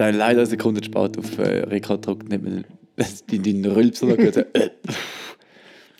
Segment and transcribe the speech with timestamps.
[0.00, 2.64] Habe ich leider eine Sekunde spät auf äh, Rekord gedrückt, nicht mehr
[3.30, 4.36] die Rülpser noch gehört.
[4.36, 4.54] habe.
[4.54, 4.70] Äh,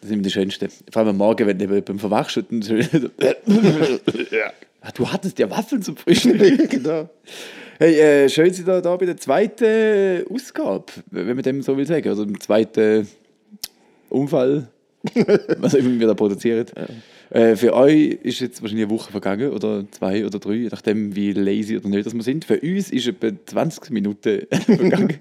[0.01, 0.69] Das ist immer die schönste.
[0.93, 2.75] Vor allem am Morgen, wenn du beim Verwachst und so,
[4.81, 6.39] Ah, Du hattest ja Waffeln zum Frühstück.
[6.71, 7.09] genau.
[7.79, 11.87] Hey, äh, schön, Sie da, da bei der zweiten Ausgabe, wenn man dem so will
[11.87, 12.09] sagen.
[12.09, 13.09] Also im zweiten
[14.09, 14.69] Unfall,
[15.59, 16.67] was immer wir da produzieren.
[17.31, 21.15] Äh, für euch ist jetzt wahrscheinlich eine Woche vergangen oder zwei oder drei, je nachdem
[21.15, 22.45] wie lazy oder nicht dass wir sind.
[22.45, 25.19] Für uns ist etwa 20 Minuten vergangen.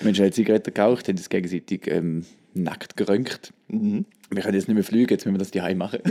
[0.00, 3.52] wir haben Zigaretten geraucht, haben uns gegenseitig ähm, nackt geröntgt.
[3.68, 6.00] Wir können jetzt nicht mehr fliegen, jetzt müssen wir das die machen.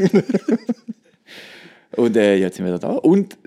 [1.96, 2.90] Und äh, jetzt sind wir da.
[2.90, 3.38] Und,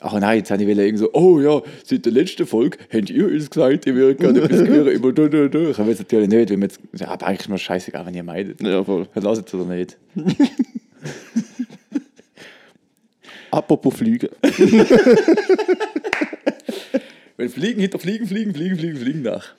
[0.00, 3.26] ach nein, jetzt habe ich irgendwie so, oh ja, seit der letzten Folge habt ihr
[3.26, 5.58] uns gesagt, ihr würdet gerne etwas hören über da, da, da.
[5.68, 8.14] Ich habe jetzt natürlich nicht, weil wir jetzt, ja, aber eigentlich ist mir scheißegal, wenn
[8.14, 8.62] ihr meidet.
[8.62, 9.06] Ja, voll.
[9.14, 9.98] Lasst es oder nicht.
[13.52, 14.30] Apropos Fliegen.
[17.36, 19.54] Wenn Fliegen hinter Fliegen, Fliegen, Fliegen, Fliegen, Fliegen nach.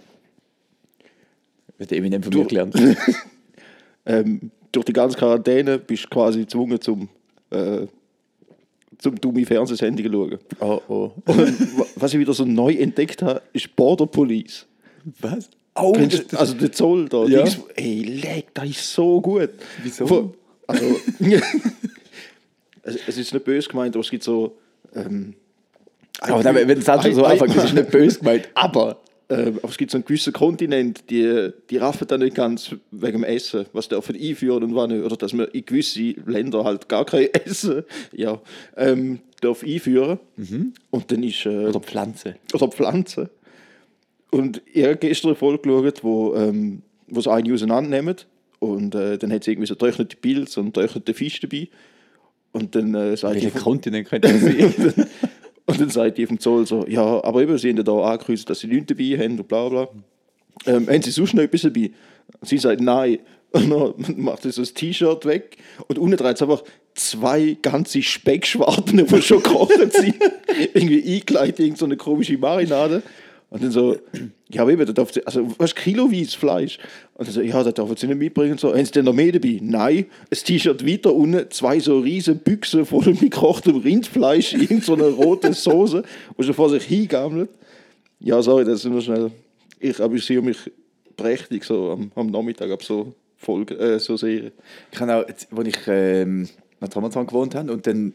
[1.78, 2.76] Wird der Eminem von mir gelernt.
[4.06, 7.08] ähm, durch die ganze Quarantäne bist du quasi gezwungen zum,
[7.52, 7.86] äh,
[8.98, 10.40] zum dumme Fernsehsendungen schauen.
[10.60, 11.12] Oh, oh.
[11.26, 14.66] Und wa- was ich wieder so neu entdeckt habe, ist Border Police.
[15.20, 15.50] Was?
[15.76, 17.26] Oh, Kennst also der Zoll da.
[17.26, 17.44] Ja.
[17.44, 19.50] Dings, ey, leck, das ist so gut.
[19.84, 20.34] Wieso?
[20.68, 20.86] Also,
[22.84, 24.58] es, es ist nicht böse gemeint, aber es gibt so.
[24.96, 25.34] Ähm,
[26.20, 29.00] aber dann, wenn es halt schon so ein- anfängt, das ist nicht böse gemeint, aber.
[29.30, 33.22] Ähm, aber es gibt so einen gewissen Kontinent, die, die raffen dann nicht ganz wegen
[33.22, 35.04] dem Essen, was dürfen einführen und was nicht.
[35.04, 38.40] Oder dass man in gewisse Länder halt gar kein Essen ja,
[38.76, 40.20] ähm, darf einführen
[40.92, 41.46] Und dann ist.
[41.46, 42.36] Äh, Oder Pflanze.
[42.54, 43.30] oder Pflanzen.
[44.30, 48.16] Und ich habe gestern eine Folge geschaut, wo, ähm, wo sie eine auseinandernehmen.
[48.60, 51.70] Und äh, dann hat sie irgendwie so getrocknete Pilze und getrocknete Fisch dabei.
[52.54, 55.08] Und dann äh, sagt die vom, Kontinent könnte das sein?
[55.66, 58.50] und dann sagt die vom Zoll so, ja, aber eben, sie haben ja da angekreuzt,
[58.50, 59.88] dass sie nichts dabei haben und bla bla.
[60.66, 61.92] Ähm, haben sie sonst noch etwas dabei?
[62.42, 63.20] Sie sagt, nein.
[63.54, 65.58] Und dann macht sie so das T-Shirt weg
[65.88, 66.64] und unten dreht einfach
[66.96, 70.16] zwei ganze Speckschwarten, die schon gekocht sind,
[70.74, 73.04] irgendwie eingeleitet in so eine komische Marinade.
[73.54, 73.96] Und dann so,
[74.50, 76.80] ja, eben, da darf sie, also, was kiloweise Fleisch?
[77.14, 78.54] Und dann so, ja, da dürfen sie nicht mitbringen.
[78.54, 79.60] Und so, haben sie denn noch mehr dabei?
[79.62, 80.08] Nein.
[80.32, 85.04] Ein T-Shirt weiter unten, zwei so riesen Büchsen voll mit gekochtem Rindfleisch, irgend so eine
[85.04, 86.02] rote Soße,
[86.36, 87.52] die schon vor sich hingammelt.
[88.20, 89.30] Ja, sorry, das sind wir schnell.
[89.80, 90.58] Ich amüsiere mich
[91.16, 94.52] prächtig so am, am Nachmittag ab so Folge, äh, so Serien.
[94.92, 96.50] Ich habe auch, als ich ähm,
[96.80, 98.14] nach Trommelzahn gewohnt habe und dann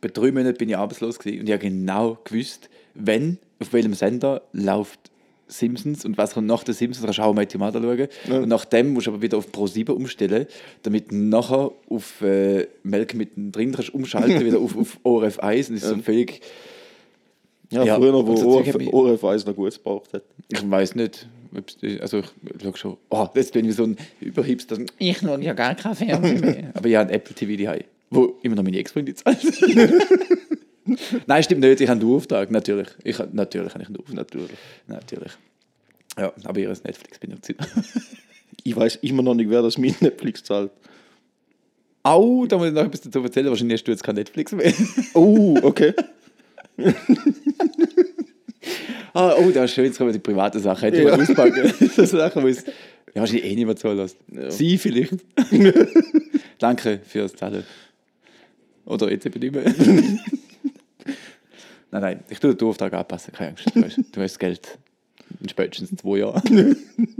[0.00, 3.94] bei drei Monaten bin ich arbeitslos gewesen und ich habe genau gewusst, wenn, auf welchem
[3.94, 4.98] Sender läuft
[5.48, 8.42] Simpsons und was kommt nach den Simpsons, kannst du auch Matthew Mother schauen.
[8.42, 10.46] Und nach dem musst du aber wieder auf Pro 7 umstellen,
[10.84, 15.74] damit du nachher auf äh, Melk mittendrin kannst umschalten, wieder auf, auf ORF 1 und
[15.76, 16.40] das ist so völlig,
[17.70, 20.12] Ja, Ja, früher, und wo so ORF, Zeug hat mich- ORF 1 noch gut gebraucht
[20.14, 20.22] hat.
[20.48, 21.26] ich weiß nicht,
[21.82, 22.26] die- also ich
[22.62, 26.40] schaue schon, oh, jetzt bin ich so ein Überhipster, ich schaue ja gar kein Fernsehen
[26.40, 26.70] mehr.
[26.74, 29.38] Aber ich habe ein Apple TV daheim, wo immer noch meine Ex-Freundin zahlt.
[31.26, 32.88] Nein, stimmt nicht, ich habe einen Auftrag, natürlich.
[33.04, 34.14] Ich, natürlich habe ich einen Auftrag.
[34.14, 34.50] Natürlich.
[34.86, 35.32] Natürlich.
[36.18, 37.54] Ja, aber ihr ist Netflix benutzt.
[38.64, 40.70] Ich weiß immer noch nicht, wer das mit Netflix zahlt.
[42.02, 43.48] Au, da muss ich noch etwas dazu erzählen.
[43.48, 44.72] Wahrscheinlich hast du jetzt kein Netflix mehr.
[45.14, 45.92] Oh, okay.
[49.12, 50.80] ah, oh, das ist schön, jetzt kommen die privaten Sachen.
[50.82, 51.16] Hätte ich Ja.
[51.16, 51.72] mal auspacken.
[51.94, 54.16] so Sachen, es ja, wahrscheinlich eh niemand zulässt.
[54.48, 55.14] Sie vielleicht.
[56.58, 57.64] Danke fürs Zahlen.
[58.84, 59.64] Oder jetzt eben nicht mehr.
[61.90, 63.66] Nein, nein, ich tue den Auftrag anpassen, keine Angst.
[63.74, 64.78] Du hast, du hast das Geld
[65.40, 66.76] in spätestens zwei Jahren.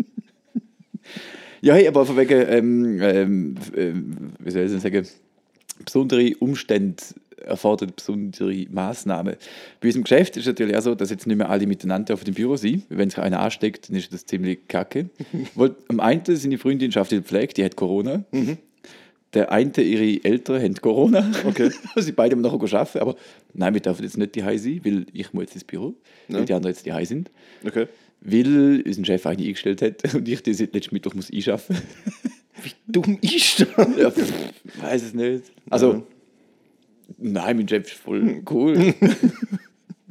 [1.60, 5.06] ja, hey, aber von wegen, ähm, ähm, ähm, wie soll ich denn sagen,
[5.84, 7.02] besondere Umstände
[7.44, 9.36] erfordern besondere Maßnahmen.
[9.80, 12.14] Bei uns im Geschäft ist es natürlich auch so, dass jetzt nicht mehr alle miteinander
[12.14, 12.84] auf dem Büro sind.
[12.88, 15.10] Wenn sich einer ansteckt, dann ist das ziemlich kacke.
[15.54, 18.24] Weil am einen seine Freundin schafft in der Pflege, die hat Corona.
[19.32, 21.30] Der eine, ihre Eltern haben Corona.
[21.46, 21.70] Okay.
[21.96, 22.98] Sie beide nachher arbeiten.
[22.98, 23.14] Aber
[23.54, 25.94] nein, wir dürfen jetzt nicht die sein, weil ich muss jetzt ins Büro,
[26.28, 26.44] weil Ja.
[26.46, 27.30] die anderen jetzt die sind.
[27.64, 27.86] Okay.
[28.22, 31.76] Weil unser Chef eine eingestellt hat und ich die seit letzten Mittwoch muss einschaffen.
[32.88, 33.68] Dumm ist das.
[33.96, 34.12] Ja,
[34.82, 35.44] weiß es nicht.
[35.70, 36.06] Also,
[37.16, 38.94] nein, mein Chef ist voll cool.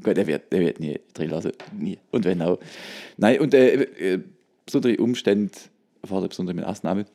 [0.02, 1.52] Gut, der wird, der wird nie drin lassen.
[1.78, 1.98] Nie.
[2.12, 2.58] Und wenn auch.
[3.18, 3.84] Nein, und äh,
[4.14, 4.20] äh,
[4.66, 5.52] besondere Umstände
[6.02, 7.06] erfordern besondere Maßnahmen.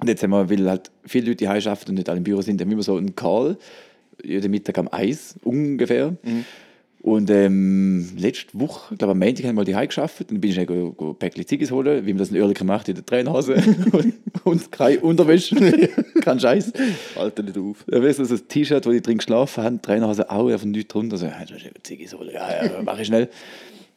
[0.00, 2.42] Und jetzt haben wir, weil halt viele Leute hier arbeiten und nicht alle im Büro
[2.42, 3.56] sind, haben wir immer so einen Call,
[4.22, 6.16] jeden Mittag am Eis ungefähr.
[7.04, 10.24] Und ähm, letzte Woche, ich glaube am Montag, haben wir die geschafft.
[10.30, 12.66] Dann bin ich schnell go, go ein Päckchen Ziggis holen, wie man das in Oerlikon
[12.66, 13.56] macht, in der Tränenhase.
[13.92, 14.14] und,
[14.44, 15.54] und keine Unterwäsche.
[16.22, 16.72] Kein Scheiß.
[17.16, 17.84] Alter, nicht auf.
[17.86, 21.18] Da weißt du, ein T-Shirt, wo die drin geschlafen haben, Trainerhose auch, einfach nichts drunter.
[21.18, 21.34] So, ja,
[21.82, 22.30] Ziggis holen.
[22.32, 23.28] Ja, ja, mach ich schnell.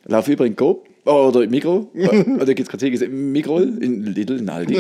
[0.04, 3.60] laufe über in Coop oh, oder im Mikro, oder gibt es gerade Ziggis im Mikro,
[3.60, 4.76] in Lidl, in Aldi.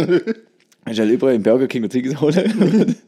[0.89, 2.95] Ich halt überall im Burger King und Ziggis holen.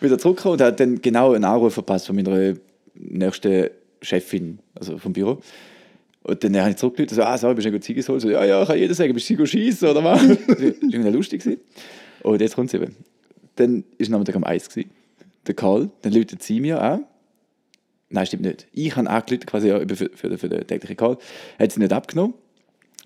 [0.00, 2.54] wieder zurückgekommen und hat dann genau einen Anruf verpasst von meiner
[2.94, 3.68] nächsten
[4.02, 5.40] Chefin, also vom Büro.
[6.22, 8.20] Und dann habe ich zurückgelegt, so, ah, so, bist du ein holen?
[8.20, 10.20] So, ja, ja, kann jeder sagen, bist du schießen oder was?
[10.28, 11.42] das war irgendwie lustig.
[11.42, 11.60] Gewesen.
[12.22, 12.94] Und jetzt kommt es eben.
[13.56, 14.68] Dann war Nachmittag am Eis.
[14.68, 14.90] Gewesen.
[15.46, 17.04] Der Karl, dann läutet sie mir an.
[18.10, 18.66] Nein, stimmt nicht.
[18.72, 21.16] Ich habe angerufen, quasi ja, für, für, für den täglichen Call.
[21.58, 22.34] Hat sie nicht abgenommen.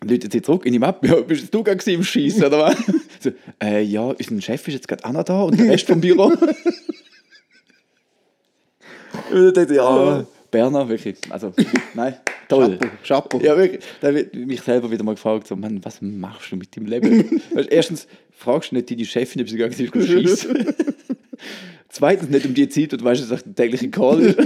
[0.02, 1.06] Läutet sie zurück in ihm ab.
[1.06, 2.76] Ja, bist du gar im Schießen, oder was?
[3.20, 3.30] so,
[3.62, 6.24] äh, ja, unser Chef ist jetzt gerade auch noch da und der Rest vom Büro.
[9.32, 11.16] und dann ja, Berner, wirklich.
[11.30, 11.52] Also,
[11.94, 12.16] nein,
[12.48, 12.78] toll.
[13.06, 13.40] Chapeau.
[13.40, 13.84] Ja, wirklich.
[14.00, 17.40] Da ich mich selber wieder mal gefragt, so, Mann, was machst du mit deinem Leben?
[17.54, 20.74] weißt, erstens, fragst du nicht deine Chefin, ob sie gegangen ist, schießen.
[21.88, 24.38] Zweitens, nicht um die Zeit, wo du weißt, dass es der tägliche Call ist.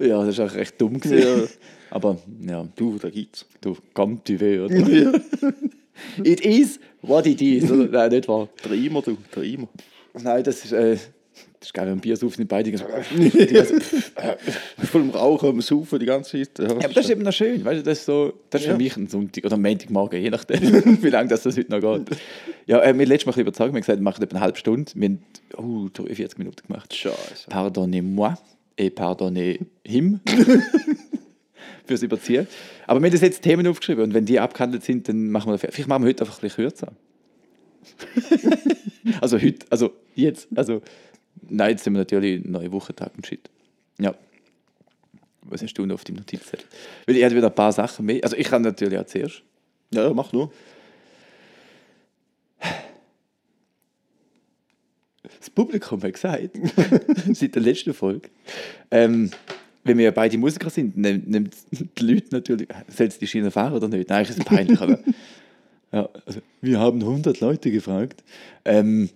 [0.00, 0.98] ja, das war auch recht dumm.
[1.00, 1.42] Gewesen.
[1.42, 1.48] Ja.
[1.92, 2.16] Aber,
[2.48, 3.44] ja, Du, da gibt's.
[3.60, 4.74] du, kommt die weh, oder?
[6.24, 7.70] it is what it is.
[7.70, 7.84] Oder?
[7.86, 8.48] Nein, nicht wahr.
[8.62, 9.68] Dreimal, du, dreimal.
[10.14, 10.94] Nein, das ist, äh,
[11.60, 12.84] das ist geil, wenn Bier saufen, beide so,
[13.18, 13.78] die ganze,
[14.90, 16.58] Voll im Rauchen, am Saufen die ganze Zeit.
[16.58, 18.66] Ja, Ja, aber das ist eben noch schön, weißt du, das ist, so, das ist
[18.68, 18.72] Ja.
[18.72, 20.60] für mich ein Sonntag oder ein Montagmorgen, je nachdem,
[21.02, 22.16] wie lange das, das heute noch geht.
[22.66, 24.58] Ja, äh, wir haben letztes Mal überzeugt, wir haben gesagt, wir machen etwa eine halbe
[24.58, 25.22] Stunde, wir haben
[25.58, 26.94] uh, 43 Minuten gemacht.
[26.94, 27.48] Scheiße.
[27.50, 28.34] Pardonnez-moi
[28.78, 30.20] et pardonnez him
[31.86, 32.46] fürs Überziehen.
[32.86, 35.58] Aber wir haben das jetzt Themen aufgeschrieben und wenn die abgehandelt sind, dann machen wir,
[35.58, 36.92] vielleicht machen wir heute einfach ein bisschen kürzer.
[39.20, 40.82] also heute, also jetzt, also
[41.48, 43.50] nein, jetzt sind wir natürlich neue Wochentag und Shit.
[43.98, 44.14] Ja.
[45.42, 46.66] Was hast du noch auf deinem Notizzettel?
[47.06, 48.20] Weil ich hatte wieder ein paar Sachen mehr.
[48.22, 49.42] Also ich kann natürlich auch zuerst.
[49.92, 50.52] Ja, mach nur.
[55.38, 56.50] Das Publikum hat gesagt,
[57.32, 58.30] seit der letzten Folge,
[58.90, 59.30] ähm,
[59.84, 61.54] wenn wir ja beide Musiker sind, nimmt,
[61.98, 64.08] die Leute natürlich, soll es die Schiene fahren oder nicht?
[64.08, 64.98] Nein, ist es peinlich, aber
[65.92, 68.22] ja, also, wir haben 100 Leute gefragt.
[68.64, 69.08] Ähm,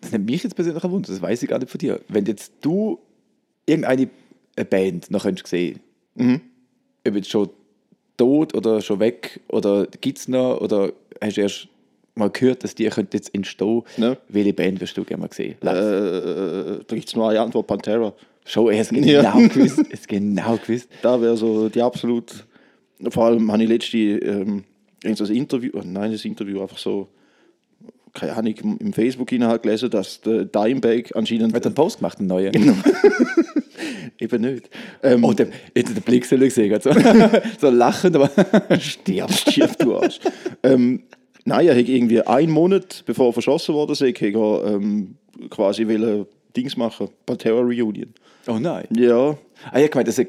[0.00, 2.00] das nimmt mich jetzt persönlich ein Wunder, das weiß ich gar nicht von dir.
[2.08, 2.98] Wenn jetzt du
[3.66, 4.08] irgendeine
[4.56, 5.80] eine Band noch könntest sehen,
[6.16, 7.50] ob jetzt schon
[8.16, 11.68] tot oder schon weg oder gibt es noch oder hast du erst
[12.16, 14.16] mal gehört, dass die könnte jetzt entstehen, Ja.
[14.28, 15.54] welche Band wirst du gerne mal sehen?
[15.62, 18.12] Äh, da gibt es nur eine Antwort: Pantera.
[18.48, 19.32] Schon, er ist Ja.
[19.32, 19.78] genau gewusst.
[19.78, 20.88] Er ist genau gewusst.
[21.02, 22.46] Da wäre so die absolut.
[23.10, 24.64] Vor allem habe ich letzte ähm,
[25.14, 27.08] so ein Interview, oh nein, das Interview einfach so,
[28.14, 31.54] keine Ahnung, im- im Facebook-Inhalt gelesen, dass der Dimebag anscheinend.
[31.54, 32.52] Hat einen Post gemacht, einen neuen?
[34.18, 34.68] Eben nicht.
[35.02, 36.70] Ähm, Oh, der, hätte den Blick sollen gesehen.
[36.70, 38.30] gerade So, so lachend, aber
[38.80, 39.30] stirb.
[39.32, 40.18] Schief, du Arsch.
[40.64, 41.02] ähm,
[41.44, 45.14] nein, er hat irgendwie einen Monat, bevor er verschossen wurde, hat er ähm,
[45.50, 45.86] quasi
[46.56, 48.12] Dings machen, Pantera Reunion.
[48.46, 48.86] Oh nein.
[48.96, 49.36] Ja,
[49.72, 50.26] Ah, ja, gemeint, dass er,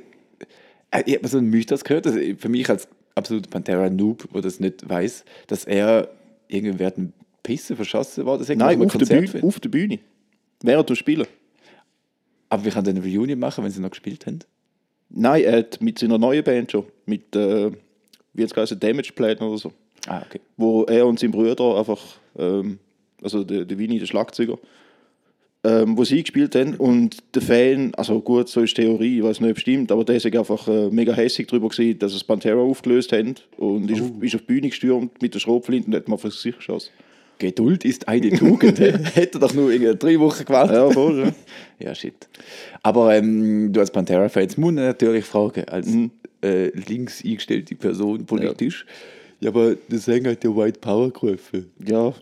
[0.92, 4.60] äh, ich habe so einen Mythos gehört, er- für mich als absoluter Pantera-Noob, der das
[4.60, 6.10] nicht weiß, dass er
[6.48, 7.14] irgendwie dem
[7.44, 8.38] Pissen verschossen war.
[8.38, 10.00] Das nein, auf der, Bühne, auf der Bühne.
[10.64, 11.28] Während du spielen.
[12.50, 14.40] Aber wir können dann eine Reunion machen, wenn sie noch gespielt haben.
[15.10, 17.72] Nein, er hat mit seiner neuen Band schon, mit, äh,
[18.34, 19.72] wie jetzt heißt Damage Plan oder so,
[20.08, 20.40] Ah, okay.
[20.58, 22.00] wo er und sein Bruder einfach,
[22.38, 22.80] ähm,
[23.22, 24.58] also der, der Winnie, der Schlagzeuger,
[25.64, 29.42] ähm, wo sie gespielt haben und der Fan, also gut, so ist Theorie, ich weiß
[29.42, 32.60] nicht, ob stimmt, aber der ist einfach äh, mega hässig darüber gewesen, dass es Pantera
[32.62, 36.08] aufgelöst haben und ist, auf, ist auf die Bühne gestürmt mit der Schrotflinte und hat
[36.08, 36.92] mal vor sich geschossen.
[37.40, 38.80] Geduld ist eine Tugend.
[38.80, 38.94] hä?
[39.14, 40.76] Hätte doch nur drei Wochen gewartet.
[40.76, 41.32] Ja, voll, ja.
[41.88, 42.28] Ja, shit.
[42.84, 46.12] Aber ähm, du als Pantera-Fan, jetzt muss ich natürlich fragen, als Mhm.
[46.42, 48.86] äh, links eingestellte Person politisch,
[49.42, 51.66] ja, aber der Sänger hat ja White Power gerufen.
[51.86, 52.14] ja.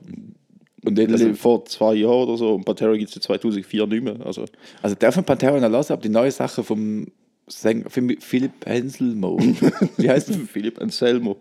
[0.86, 4.04] Und nicht, also, vor zwei Jahren oder so und Pantera gibt es ja 2004 nicht
[4.04, 4.16] mehr.
[4.26, 4.46] Also,
[4.82, 7.08] also darf man Pantera noch lassen, aber die neue Sache vom
[7.48, 9.40] Sänger, Philipp Henselmo.
[9.98, 10.36] Wie heißt er?
[10.36, 11.38] Philipp Anselmo.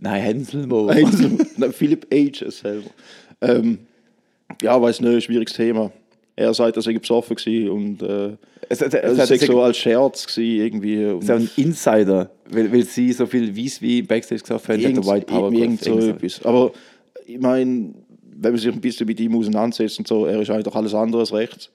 [0.00, 0.86] Nein, Henselmo.
[0.88, 2.50] Einzel- Nein, Philipp H.
[2.50, 2.90] selber.
[3.40, 3.78] Ähm,
[4.62, 5.90] ja, weiß nicht, schwieriges Thema.
[6.36, 8.36] Er sagt, er sei besoffen gewesen und äh,
[8.68, 11.04] Es, es, es es, es, so als Scherz gewesen, irgendwie.
[11.06, 15.04] Und so ein Insider, weil, weil sie so viel Weiss wie Backstage gesagt haben, der
[15.06, 16.42] White Power irgend so etwas.
[16.44, 16.72] Aber
[17.26, 17.92] ich meine,
[18.42, 20.94] wenn man sich ein bisschen mit ihm auseinandersetzt und so, er ist eigentlich doch alles
[20.94, 21.70] andere als rechts.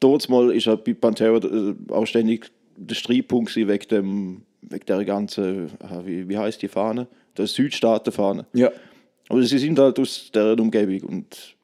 [0.00, 5.04] Dort mal ist er bei Pantera äh, auch ständig der Streitpunkt wegen, dem, wegen der
[5.04, 7.08] ganzen, ah, wie, wie heißt die Fahne?
[7.36, 8.46] Der Südstaatenfahne.
[8.52, 8.70] Ja.
[9.28, 11.54] Aber sie sind halt aus der Umgebung und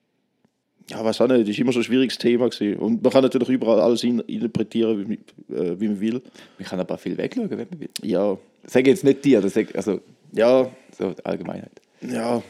[0.90, 2.78] ja, weiß auch nicht, das ist immer so ein schwieriges Thema gewesen.
[2.78, 6.22] Und man kann natürlich überall alles in, interpretieren, wie, äh, wie man will.
[6.58, 7.88] Man kann aber viel wegschauen, wenn man will.
[8.02, 10.00] Ja, Sag jetzt nicht dir, das sag, also
[10.32, 11.80] ja, so die Allgemeinheit.
[12.00, 12.42] ja,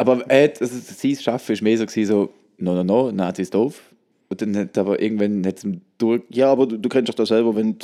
[0.00, 3.54] Aber er hat, also sein Schaffen war mehr so, so no, no, no, Nazi ist
[3.54, 3.82] doof.
[4.30, 5.66] Und dann hat aber irgendwann hat's
[5.98, 6.22] durch.
[6.30, 7.76] Ja, aber du, du kennst doch das selber, wenn,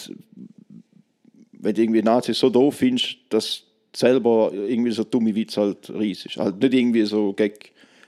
[1.52, 6.38] wenn du irgendwie Nazis so doof findest, dass selber irgendwie so dumme Witze halt riesig.
[6.38, 7.56] Halt nicht irgendwie so gegen,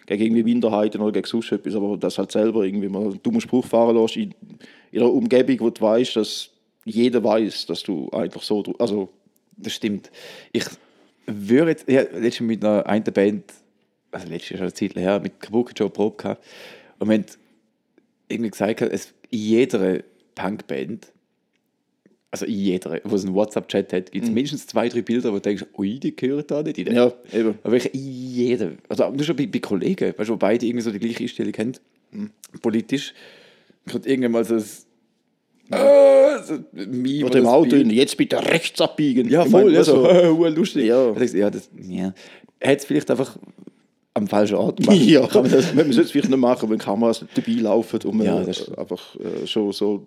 [0.06, 3.40] gegen irgendwie Minderheiten oder gegen sonst etwas, aber dass halt selber irgendwie mal einen dummen
[3.40, 4.34] Spruch fahren lässt in,
[4.92, 6.50] in einer Umgebung, wo du weißt, dass
[6.84, 8.62] jeder weiß, dass du einfach so.
[8.78, 9.08] Also,
[9.56, 10.10] Das stimmt.
[10.52, 10.64] Ich
[11.26, 13.44] würde jetzt, ich letztens mit einer einen Band,
[14.10, 16.44] also letztes Jahr schon eine Zeit her, mit Kabuki Joe Probe gehabt.
[16.98, 17.24] Und wir haben
[18.28, 20.00] irgendwie gesagt, es, in jeder
[20.34, 21.12] Punkband,
[22.30, 25.36] also in jeder, wo es einen WhatsApp-Chat hat, gibt es mindestens zwei, drei Bilder, wo
[25.36, 26.94] du denkst, ui, die gehören da nicht rein.
[26.94, 27.58] ja, eben.
[27.62, 28.00] Aber wirklich in
[28.34, 28.78] jedem.
[28.88, 31.54] Also nur schon bei, bei Kollegen, weißt du, wo beide irgendwie so die gleiche Einstellung
[31.54, 31.72] haben,
[32.60, 33.14] politisch,
[33.90, 34.64] kommt irgendwann mal so ein
[35.70, 37.92] äh, so Meme Oder im Auto, Bild.
[37.92, 39.28] jetzt bitte rechts abbiegen.
[39.28, 40.86] Ja, Ich voll, ja, so, also- äh, lustig.
[40.86, 41.06] Ja.
[41.12, 42.14] Da denkst du, ja, das, ja.
[42.60, 43.38] Hätte es vielleicht einfach
[44.18, 44.96] am falschen Ort gemacht.
[44.98, 48.16] Ja, kann man das, man sollte es vielleicht nicht machen, wenn Kameras dabei laufen und
[48.16, 48.36] man Ja,
[48.76, 50.04] einfach äh, schon so,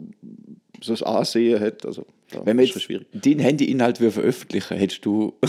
[0.81, 1.85] so das Ansehen hat.
[1.85, 2.05] Also,
[2.43, 3.07] Wenn man jetzt schwierig.
[3.13, 5.33] deinen Handy-Inhalt würde veröffentlichen hättest du.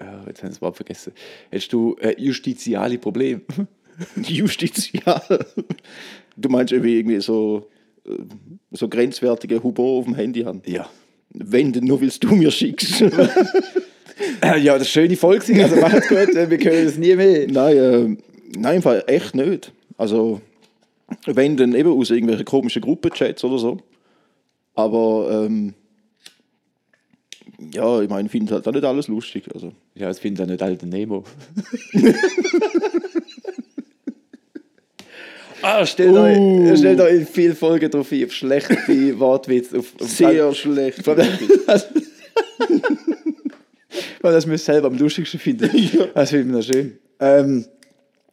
[0.00, 1.12] ah, jetzt habe ich das Wort vergessen.
[1.50, 3.42] Hättest du äh, justiziale Probleme.
[4.26, 5.22] Justizial.
[6.36, 7.68] Du meinst irgendwie, irgendwie so,
[8.06, 8.10] äh,
[8.70, 10.62] so grenzwertige Humor auf dem Handy haben.
[10.66, 10.88] ja.
[11.34, 13.02] Wenn, nur willst du mir schickst.
[14.42, 15.62] Ja, das ist eine schöne Folge.
[15.62, 17.46] Also macht's gut, wir können das nie mehr.
[17.48, 18.16] nein, äh,
[18.58, 19.72] nein, im Fall echt nicht.
[19.96, 20.40] Also,
[21.26, 23.78] wenn dann eben aus irgendwelchen komischen Gruppenchats oder so.
[24.74, 25.74] Aber, ähm,
[27.72, 29.44] ja, ich meine, ich finde halt auch nicht alles lustig.
[29.54, 29.72] Also.
[29.94, 31.24] Ja, das findet ja nicht alter Nemo.
[35.62, 36.76] ah, stell euch, Uh.
[36.76, 39.78] stell euch in vielen Folgen drauf ein, auf schlechte Wortwitze.
[39.78, 41.06] Auf, auf Sehr schlecht.
[44.22, 45.68] Weil das müsst ihr selber am lustigsten finden.
[46.14, 46.98] Das finde ich noch schön.
[47.20, 47.64] Ähm,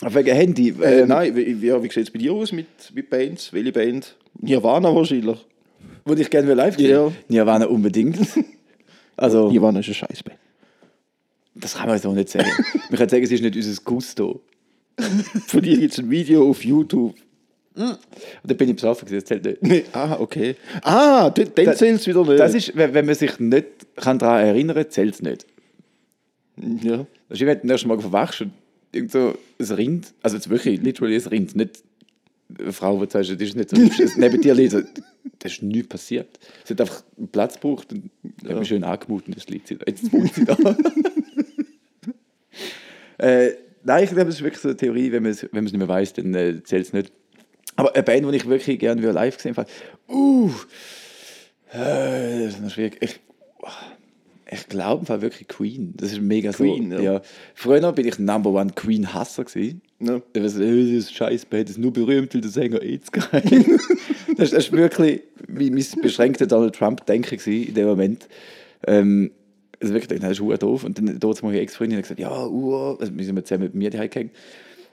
[0.02, 0.70] auf wegen Handy.
[0.82, 3.52] Äh, Ähm, nein, wie, ja, wie sieht es bei dir aus mit, mit Bands?
[3.52, 4.16] Welche Band?
[4.40, 5.38] Nirvana wahrscheinlich.
[6.06, 6.90] Würde ich gerne live sehen.
[6.92, 7.12] Ja.
[7.28, 8.18] Nirvana unbedingt.
[9.22, 10.38] Also, Nirvana ist eine Scheißband.
[11.56, 12.50] das kann man so nicht sagen.
[12.90, 14.42] Man kann sagen, es ist nicht unser Gusto.
[15.48, 17.16] Von dir gibt es ein Video auf YouTube.
[17.76, 17.98] Und
[18.46, 19.62] da bin ich besoffen das zählt nicht.
[19.62, 19.84] Nee.
[19.92, 20.56] Ah, okay.
[20.84, 22.40] Ah, dann, dann zählt es wieder nicht.
[22.40, 23.66] Das ist, wenn wenn man sich nicht
[23.98, 25.46] kann daran erinnern kann, zählt es nicht.
[26.82, 27.06] Ja.
[27.30, 28.52] Ist wie wenn du ersten Mal verwachst und
[28.92, 31.84] irgend so ein Rind, also jetzt wirklich literally ein Rind, nicht
[32.58, 34.82] eine Frau, die sagst, das ist nicht so hübsch, neben dir liegt, so,
[35.40, 36.40] das ist nichts passiert.
[36.64, 38.10] Sie hat einfach einen Platz gebraucht und
[38.48, 39.86] hat mich schön angemutet und jetzt liegt sie da.
[39.88, 40.58] Jetzt wohnt sie da.
[43.20, 43.52] äh,
[43.84, 45.88] nein, ich glaube, das ist wirklich so eine Theorie, wenn man es wenn nicht mehr
[45.88, 47.12] weiß, dann äh, zählt es nicht.
[47.76, 49.70] Aber eine Band, die ich wirklich gerne wieder live gesehen habe,
[50.10, 50.52] uh,
[51.72, 52.98] äh, das ist noch schwierig.
[53.00, 53.20] Ich,
[54.52, 55.94] ich glaube Fall wirklich Queen.
[55.96, 56.98] Das ist mega Queen, so.
[56.98, 57.14] ja.
[57.14, 57.22] Ja.
[57.54, 59.82] Früher bin ich Number One Queen-Hasser gewesen.
[60.00, 60.22] Ja.
[60.34, 63.44] Ich weiß, äh, das ist nur berühmt, weil der Sänger AIDS geil.
[64.38, 68.28] das, das ist wirklich wie mein beschränkter Donald Trump-Denken gewesen in dem Moment.
[68.88, 69.32] Ähm,
[69.82, 70.84] also wirklich, das ist verdammt doof.
[70.84, 74.10] Und dann dort meine Ex-Freundin gesagt, ja, uh, also wir sind zusammen mit mir daheim
[74.10, 74.32] gegangen.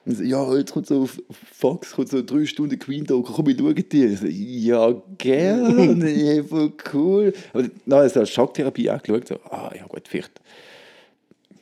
[0.06, 1.20] Und so, ja, jetzt kommt so auf
[1.52, 4.12] Fox, kommt so drei Stunden Queen Talk, komm, ich schaue dir.
[4.12, 7.32] Ich so, ja, gerne, ja, voll cool.
[7.52, 10.40] Aber dann habe ich so Schocktherapie angeschaut, so, ah, ja gut, vielleicht.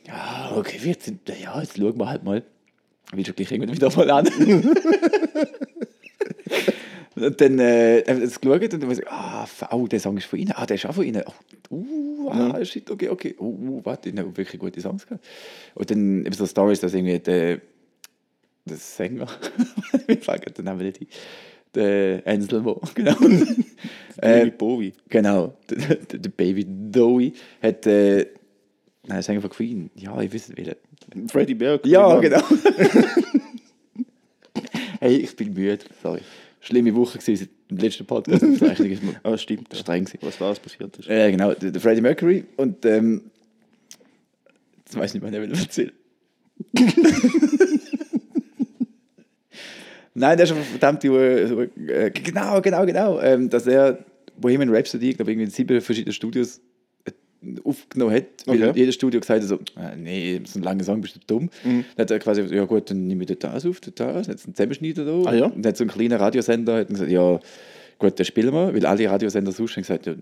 [0.05, 1.11] Ja, okay, vielleicht,
[1.41, 2.43] ja, jetzt schauen wir halt mal.
[3.11, 4.27] Willst du gleich irgendwann wieder mal an?
[7.15, 10.17] und dann äh, haben wir das geschaut und dann war ich, ah, oh, der Song
[10.17, 11.23] ist von Ihnen, ah, der ist auch von Ihnen.
[11.71, 13.33] Oh, uh, ah, shit, okay, okay.
[13.39, 15.25] Oh, uh, warte, die haben wirklich gute Songs gehabt.
[15.73, 17.59] Und dann eben so Stories, dass irgendwie der,
[18.65, 19.27] der Sänger,
[20.07, 20.99] wir fangen den Namen nicht
[21.73, 23.15] der Anselmo, genau.
[24.21, 24.93] Äh, äh, Bowie.
[25.09, 28.25] genau, der, Baby Dowie hat, äh,
[29.05, 30.77] nein, Sänger von Queen, ja, ich weiß nicht.
[31.27, 31.91] Freddie Mercury.
[31.91, 32.41] Ja, genau.
[35.01, 36.21] hey, ich bin müde, sorry.
[36.61, 38.41] Schlimme Woche gewesen, seit dem letzten Podcast.
[38.41, 39.67] Ist mir Ah, stimmt.
[39.73, 39.79] ja.
[39.79, 40.19] streng gewesen.
[40.21, 41.09] Was da passiert ist.
[41.09, 43.21] Ja, genau, der, der Freddie Mercury und ähm,
[44.77, 45.91] jetzt weiß ich nicht mehr, wer will erzählen.
[50.17, 53.99] Nein, der ist aber verdammt äh, äh, genau, genau, genau, ähm, dass er
[54.37, 56.61] Bohemian Rhapsody, ich glaube irgendwie in sieben verschiedenen Studios
[57.05, 57.11] äh,
[57.65, 58.79] aufgenommen hat, weil Okay.
[58.79, 61.49] jedes Studio gesagt hat so, äh, nee, so ein langer Song bist du dumm.
[61.65, 61.83] Mhm.
[61.95, 64.29] Dann hat er quasi gesagt, ja gut, dann nehme ich das auf, das, dann hat
[64.29, 65.29] es einen Zusammenschneider da.
[65.29, 65.45] Ah, ja?
[65.47, 67.39] Und dann hat so ein kleiner Radiosender hat dann gesagt, ja
[67.99, 70.15] gut, den spielen wir, weil alle Radiosender sonst haben gesagt, ja,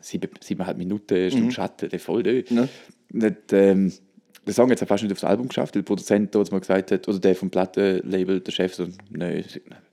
[0.00, 2.32] sieben, siebeneinhalb Minuten, Stunde Schatten, der voll da.
[2.32, 2.44] Mhm.
[2.50, 2.68] Ja.
[3.12, 3.92] Und hat, ähm,
[4.46, 6.92] der Song hat es fast nicht aufs Album geschafft, weil der Produzent dort mal gesagt
[6.92, 9.44] hat, oder der vom Plattenlabel, der Chef, so, nein,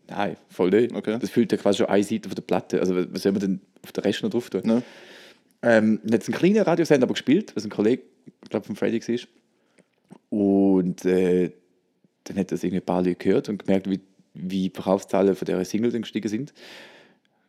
[0.08, 0.94] nein, voll nicht.
[0.94, 1.18] Okay.
[1.20, 2.80] Das füllt ja quasi schon eine Seite von der Platte.
[2.80, 4.62] Also was soll man denn auf den Rest noch drauf tun?
[4.66, 4.82] Ja.
[5.63, 8.04] Ähm, dann hat es einen kleinen Radiosender aber gespielt, was ein Kollege,
[8.44, 9.27] ich glaube, von Freddy war.
[10.30, 11.51] Und äh,
[12.24, 14.00] dann hat das irgendwie ein paar Leute gehört und gemerkt, wie,
[14.34, 16.54] wie die Verkaufszahlen von dieser Single dann gestiegen sind.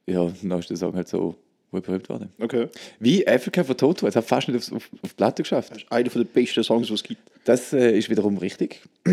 [0.06, 1.36] Ja, dann ist der Song halt so
[1.70, 2.30] wohl berühmt worden.
[2.40, 2.68] Okay.
[3.00, 5.72] Wie Africa von Toto, es hat fast nicht auf, auf, auf die Platte geschafft.
[5.90, 7.20] Einer der besten Songs, die es gibt.
[7.44, 8.80] Das äh, ist wiederum richtig.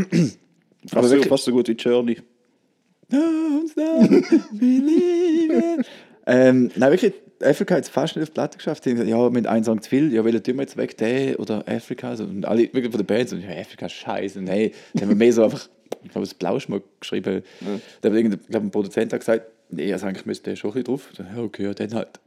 [0.88, 2.18] Fast, so, wirklich- fast so gut wie Journey.
[3.12, 5.84] Don't stop believing.
[6.28, 8.86] ähm, nein, wirklich, Africa hat es fast nicht auf die Platte geschafft.
[8.86, 10.98] Die haben gesagt, ja, mit einem Song zu viel, ja, welchen tun wir jetzt weg,
[10.98, 12.10] den oder Africa?
[12.10, 14.40] Also, und alle wirklich von der Band so, ja, Africa ist scheiße.
[14.40, 15.68] Und hey, dann haben wir mehr so einfach,
[16.04, 17.44] ich glaube, das Blauschmuck geschrieben.
[18.02, 20.70] Da hat irgendein, ich glaube, ein Produzent hat gesagt, nee, also eigentlich müsste der schon
[20.72, 21.10] ein bisschen drauf.
[21.12, 22.20] Ich so, Ja, okay, ja, dann halt.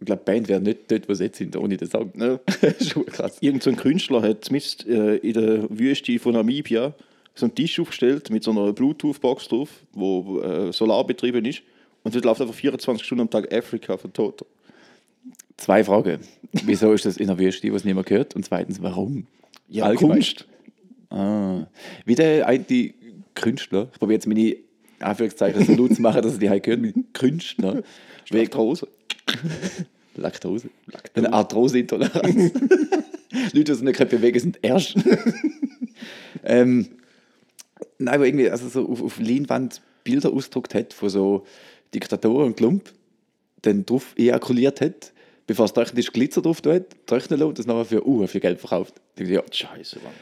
[0.00, 2.12] Ich glaube, die Band wäre nicht dort, wo sie jetzt sind, ohne den Song.
[2.16, 2.40] Ja.
[2.80, 3.38] schon krass.
[3.40, 6.94] Irgend so ein Künstler hat zumindest äh, in der Wüste von Namibia
[7.34, 11.62] so einen Tisch aufgestellt mit so einer Bluetooth-Box drauf, wo äh, solarbetrieben ist.
[12.02, 14.46] Und dort läuft einfach 24 Stunden am Tag Afrika von Toto.
[15.56, 16.20] Zwei Fragen.
[16.52, 18.34] Wieso ist das in der Wüste, was niemand gehört?
[18.36, 19.26] Und zweitens, warum?
[19.84, 20.16] Allgemein.
[20.16, 20.46] Kunst.
[21.10, 21.66] Ah.
[22.04, 22.64] Wie der eine
[23.34, 24.56] Künstler, ich probiere jetzt meine
[25.00, 27.82] Anführungszeichen so laut zu machen, dass er die halt gehört, mit Künstler.
[30.16, 30.70] Laktose.
[30.86, 31.14] Laktose.
[31.14, 32.52] Eine Arthroseintoleranz.
[33.52, 34.96] Leute, die sich nicht bewegen, sind erst.
[36.44, 36.88] ähm,
[37.98, 41.46] nein, aber irgendwie, also so auf, auf Leinwand Bilder ausgedruckt hat von so
[41.94, 42.92] Diktatoren und Klump,
[43.62, 45.12] dann drauf ejakuliert hat,
[45.46, 48.40] bevor es trocknet ist, Glitzer drauf hat, trocknen lassen und das nachher für uh, viel
[48.40, 48.94] Geld verkauft.
[49.16, 49.42] Ich dachte, ja.
[49.50, 50.12] Scheiße, Mann.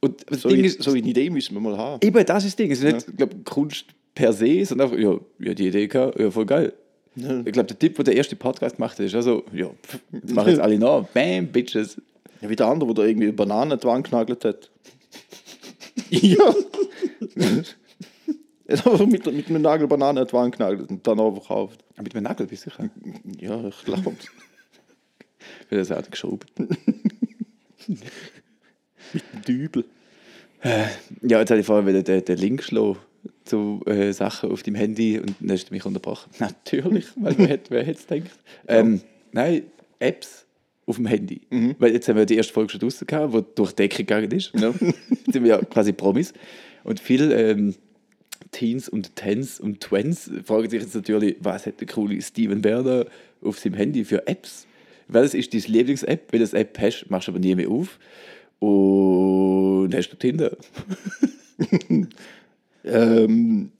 [0.00, 2.06] Und das So, Ding ist, so eine Idee müssen wir mal haben.
[2.06, 2.70] Eben, das ist das Ding.
[2.70, 6.18] Es ist nicht, ich glaube, Kunst per se, sondern einfach, ja, ja, die Idee gehabt,
[6.18, 6.72] ja, voll geil.
[7.16, 7.40] Ja.
[7.44, 10.00] Ich glaube, der Typ, der den ersten Podcast gemacht hat, ist also, ja, pff,
[10.32, 11.04] machen jetzt alle nach.
[11.08, 12.00] Bam, Bitches.
[12.42, 14.70] Ja, wie der andere, der irgendwie Bananen an die Wand genagelt hat.
[16.10, 16.54] ja.
[18.68, 21.30] Er hat einfach mit, mit einem Nagel Bananen an die Wand genagelt und dann auch
[21.34, 21.84] verkauft.
[22.02, 22.90] Mit einem Nagel, bist du sicher?
[23.38, 24.16] Ja, ich glaube.
[25.68, 26.52] Wird das auch geschraubt.
[29.46, 29.84] Dübel.
[30.64, 32.98] Ja, jetzt habe ich vorher wieder den, den Link schlagen
[33.44, 36.30] zu äh, Sachen auf deinem Handy und dann hast du mich unterbrochen.
[36.38, 38.38] Natürlich, weil wer hätte es gedacht?
[38.68, 39.00] Ähm,
[39.32, 39.62] nein,
[39.98, 40.46] Apps
[40.86, 41.40] auf dem Handy.
[41.78, 44.30] Weil jetzt haben wir die erste Folge schon draußen gehabt, wo durch die Decke gegangen
[44.30, 44.52] ist.
[44.54, 44.72] Ja.
[45.10, 46.32] Jetzt sind wir ja quasi Promis.
[46.84, 47.74] Und viele ähm,
[48.52, 53.06] Teens und Tens und Twens fragen sich jetzt natürlich, was hat der coole Steven Berner
[53.42, 54.66] auf seinem Handy für Apps?
[55.08, 56.32] Welches ist deine Lieblings-App?
[56.32, 57.98] Wenn du eine App hast, machst du aber nie mehr auf.
[58.60, 60.56] Und hast du Tinder?
[62.86, 63.70] Ähm,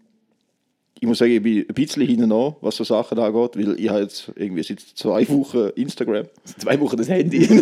[0.99, 3.89] ich muss sagen, ich bin ein bisschen hinten an, was so Sachen angeht, weil ich
[3.89, 6.27] habe jetzt irgendwie seit zwei Wochen Instagram.
[6.59, 7.49] Zwei Wochen das Handy.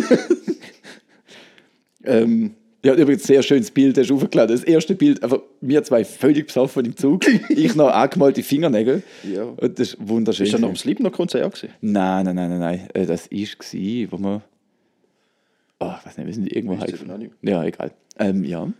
[2.07, 2.51] Ähm,
[2.83, 4.55] Ja, übrigens sehr schönes Bild, hast du aufgeladen.
[4.55, 7.25] Das erste Bild, einfach wir zwei völlig besoffen im Zug.
[7.49, 9.01] ich noch angemalte Fingernägel.
[9.23, 9.43] Ja.
[9.45, 10.45] Und das ist wunderschön.
[10.45, 11.73] ist ja noch am Slipknot-Konzert gewesen.
[11.81, 12.87] Nein, nein, nein, nein, nein.
[12.93, 14.41] Äh, Das war, wo wir.
[15.79, 17.31] Oh, ich weiß nicht, wir sind irgendwo nicht?
[17.41, 17.91] Ja, egal.
[18.19, 18.71] Ähm, ja.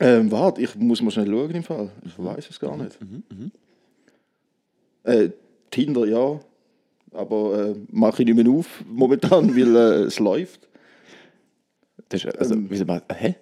[0.00, 1.90] Ähm, warte, ich muss mal schnell schauen im Fall.
[2.04, 2.96] Ich weiß es gar nicht.
[5.02, 5.30] Äh,
[5.70, 6.40] Tinder ja,
[7.12, 10.68] aber äh, mache ich nicht mehr auf momentan, weil äh, es läuft.
[12.08, 12.66] Das ist, also, Ähm.
[12.68, 13.02] wieso mal.
[13.12, 13.34] Hä?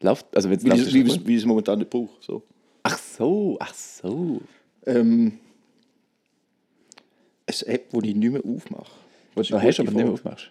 [0.00, 0.34] Läuft?
[0.34, 0.80] Also, wenn es läuft.
[0.80, 2.10] ist wie, es wie es momentan nicht brauche.
[2.20, 2.42] So.
[2.82, 4.40] Ach so, ach so.
[4.86, 5.38] Ähm,
[7.46, 8.90] eine App, die ich nicht mehr aufmache.
[9.34, 10.50] Was hast du aber nicht mehr aufmachst.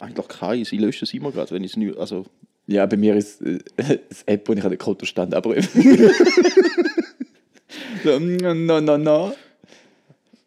[0.00, 0.72] Eigentlich keins.
[0.72, 1.96] Ich lösche es immer gerade, wenn ich es nicht.
[1.98, 2.24] Also,
[2.68, 3.58] Ja, bei mir ist äh,
[4.08, 5.62] das App, wo ich an den Kontostand abrufe.
[8.04, 9.32] so, no, no, no.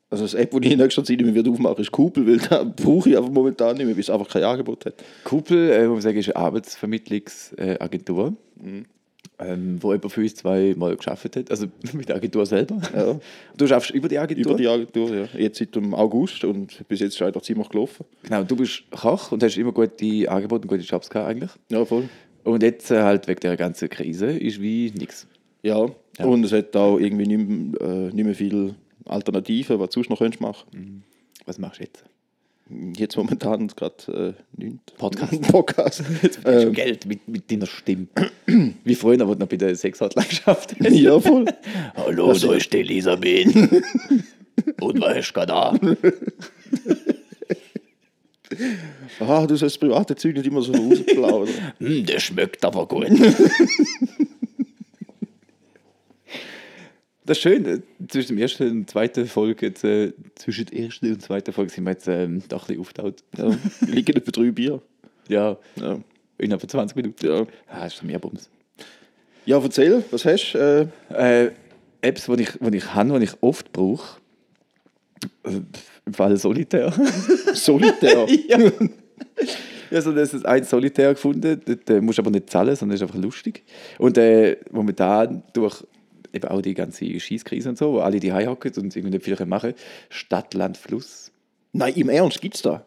[0.10, 2.64] also das App, die ich in nächster Zeit nicht mehr aufmache, ist Kupel, weil da
[2.64, 4.94] brauche ich einfach momentan nicht mehr, weil es einfach kein Angebot hat.
[5.24, 8.36] Kupel, äh, muss man sagen, ist eine Arbeitsvermittlungsagentur,
[9.42, 11.50] ähm, wo jemand für uns zwei Mal geschafft hat.
[11.52, 12.80] Also mit der Agentur selber.
[12.96, 13.20] Ja.
[13.58, 14.54] Du schaffst über die Agentur.
[14.54, 15.26] Über die Agentur, ja.
[15.38, 18.06] Jetzt seit dem August und bis jetzt ist einfach ziemlich gelaufen.
[18.24, 21.52] Genau, du bist Koch und hast immer gute Angebote und gute Jobs gehabt eigentlich.
[21.70, 22.10] Ja, voll.
[22.44, 25.28] Und jetzt äh, halt wegen der ganzen Krise ist wie nichts.
[25.64, 25.86] Ja.
[26.24, 28.76] und es hat auch irgendwie nicht, mehr, äh, nicht mehr viele
[29.06, 31.04] Alternativen, was du sonst noch könntest machen
[31.46, 32.04] Was machst du jetzt?
[32.96, 34.94] Jetzt momentan gerade äh, nichts.
[34.98, 35.42] Podcast.
[35.52, 36.04] Podcast.
[36.22, 38.08] Jetzt Ähm, ähm, Geld mit, mit deiner Stimme.
[38.46, 41.46] wie wo du noch bei der Sexhotline geschafft ja, voll.
[41.96, 43.48] Hallo, da ist die Elisabeth.
[44.80, 45.78] und was ist da?
[49.20, 51.54] Ah, du sollst private Zeug nicht immer so rausplaudern.
[51.80, 53.08] Hm, der schmeckt aber gut.
[57.26, 61.12] Das ist schön, äh, zwischen der ersten und zweiten Folge, jetzt, äh, zwischen der ersten
[61.14, 63.24] und zweiten Folge sind wir jetzt ähm, doch ein bisschen aufgetaucht.
[63.38, 63.56] ja.
[63.88, 64.82] Liegen etwa drei Bier.
[65.28, 66.00] Ja, Ja.
[66.40, 67.26] innerhalb von 20 Minuten.
[67.26, 67.46] Ja.
[67.68, 68.50] Ah, ist schon mehr Bums.
[69.46, 70.90] ja, erzähl, was hast du?
[71.12, 71.52] Äh, Äh,
[72.02, 74.20] Apps, die ich, die ich habe, die ich oft brauche,
[75.44, 75.60] äh,
[76.08, 76.92] im Fall Solitär.
[77.54, 78.26] Solitär.
[78.48, 78.58] ja.
[79.92, 81.62] Ja, so, das ist ein Solitär gefunden.
[81.64, 83.64] Dort äh, musst du aber nicht zahlen, sondern ist einfach lustig.
[84.00, 85.84] Und äh, momentan durch
[86.34, 89.46] eben auch die ganze Schießkrise und so, wo alle die hocken und irgendwie nicht viel
[89.46, 89.74] machen
[90.10, 91.32] Stadt, Land, Fluss.
[91.74, 92.84] Nein, im Ernst, gibt's da?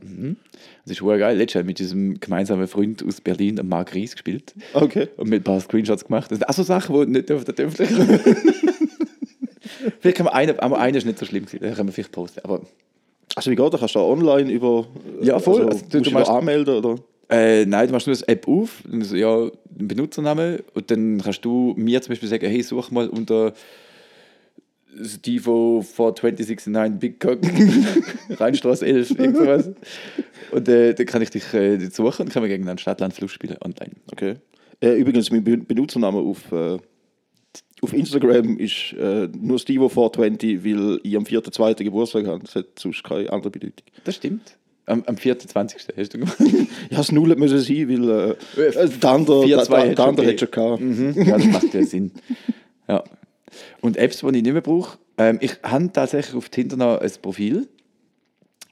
[0.85, 1.39] Das ist schon geil.
[1.39, 4.55] Letztes Jahr mit diesem gemeinsamen Freund aus Berlin, Marc Ries, gespielt.
[4.75, 5.09] Okay.
[5.17, 6.31] Und mit ein paar Screenshots gemacht.
[6.31, 7.89] Das sind auch so Sachen, die nicht auf der Öffentlich
[10.01, 11.63] Vielleicht kann man einen, aber einer ist nicht so schlimm gewesen.
[11.63, 12.41] Den können wir vielleicht posten.
[12.45, 12.61] Aber
[13.37, 13.81] Also wie geht das?
[13.81, 14.87] Kannst du da online über...
[15.23, 15.63] Ja, voll.
[15.67, 16.97] Also, Also, du- musst du du anmelden, oder?
[17.31, 21.21] Äh, nein, du machst nur das App auf, dann so, ja, den Benutzernamen und dann
[21.23, 23.55] kannst du mir zum Beispiel sagen, hey, such mal unter
[25.03, 27.41] Stivo 42069 Big Cock
[28.39, 29.71] Rheinstraße 11, irgend sowas.
[30.53, 33.57] Und äh, dann kann ich dich äh, suchen und können wir gegen einen Stadtland-Fluss spielen
[33.65, 33.93] online.
[34.13, 34.35] Okay.
[34.81, 36.79] Äh, übrigens, mein Be- Benutzername auf, äh,
[37.83, 41.83] auf Instagram ist äh, nur Stivo420, weil ich am 4.2.
[41.83, 42.45] Geburtstag habe.
[42.45, 43.85] Das hat sonst keine andere Bedeutung.
[44.05, 44.57] Das stimmt.
[44.87, 45.87] Am, am 24.
[45.97, 46.37] hast du gemacht.
[46.91, 49.95] Ja, es null müssen sein, weil äh, Äh, äh, der andere, 4-2 der, hat der,
[49.95, 50.33] der andere okay.
[50.33, 50.81] hat schon gehabt.
[50.83, 51.15] Mhm.
[51.27, 52.11] Ja, das macht ja Sinn.
[52.89, 53.03] Ja.
[53.81, 57.11] Und Apps, die ich nicht mehr brauche, ähm, ich habe tatsächlich auf Tinder noch ein
[57.23, 57.67] Profil.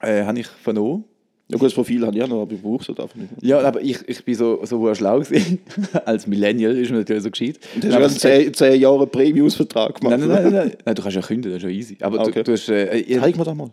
[0.01, 1.05] Äh, habe ich vernommen.
[1.49, 3.31] Ja, gut, das Profil habe ich ja noch, aber ich brauche es halt einfach nicht.
[3.43, 5.59] Ja, aber ich, ich bin so, so schlau gewesen.
[6.07, 7.59] Als Millennial ist man natürlich so gescheit.
[7.81, 10.19] Du hast ja einen 10, 10 Jahre Premiums-Vertrag gemacht.
[10.19, 10.95] Nein, nein, nein, nein, nein.
[10.95, 11.97] Du kannst ja kündigen, das ist ja easy.
[12.01, 12.43] Aber Ah, du, okay.
[12.43, 12.69] du hast.
[12.69, 13.71] Äh, ihr- Zeig mir das mal.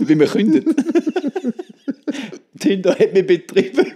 [0.00, 0.66] wie man kündigt.
[2.60, 3.86] Tinder hat mich betrieben.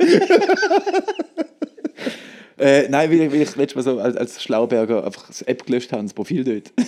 [2.59, 5.65] äh, nein, weil ich, weil ich letztes Mal so als, als Schlauberger einfach das App
[5.67, 6.73] gelöscht habe das Profil dort.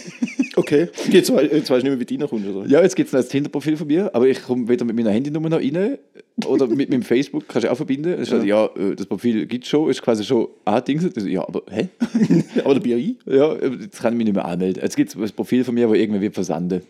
[0.59, 0.89] Okay.
[1.11, 2.67] Jetzt, wei- jetzt weißt du nicht mehr, wie du reinkommst, oder?
[2.67, 5.11] Ja, jetzt gibt es noch ein Tinder-Profil von mir, aber ich komme weder mit meiner
[5.11, 5.99] Handynummer noch rein
[6.47, 8.15] oder mit meinem Facebook, kannst du auch verbinden.
[8.19, 11.15] Es steht, ja, äh, das Profil gibt es schon, ist quasi schon angedingselt.
[11.15, 11.89] Also, Ja, aber hä?
[12.65, 13.19] Aber der BI?
[13.27, 14.83] Ja, jetzt kann ich mich nicht mehr anmelden.
[14.83, 16.81] Jetzt gibt es ein Profil von mir, wo irgendwie wird versanden.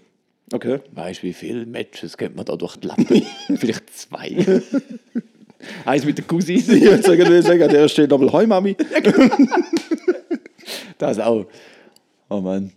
[0.53, 0.79] Okay.
[0.93, 3.23] Weißt du, wie viele Matches kennt man da durch die Lappe?
[3.57, 4.37] Vielleicht zwei.
[5.85, 6.61] Eins mit der Cousine.
[6.61, 8.77] Ich würde sagen, sagen, an der steht nochmal Hoi Mami.
[10.99, 11.47] Das auch.
[12.29, 12.73] Oh Mann.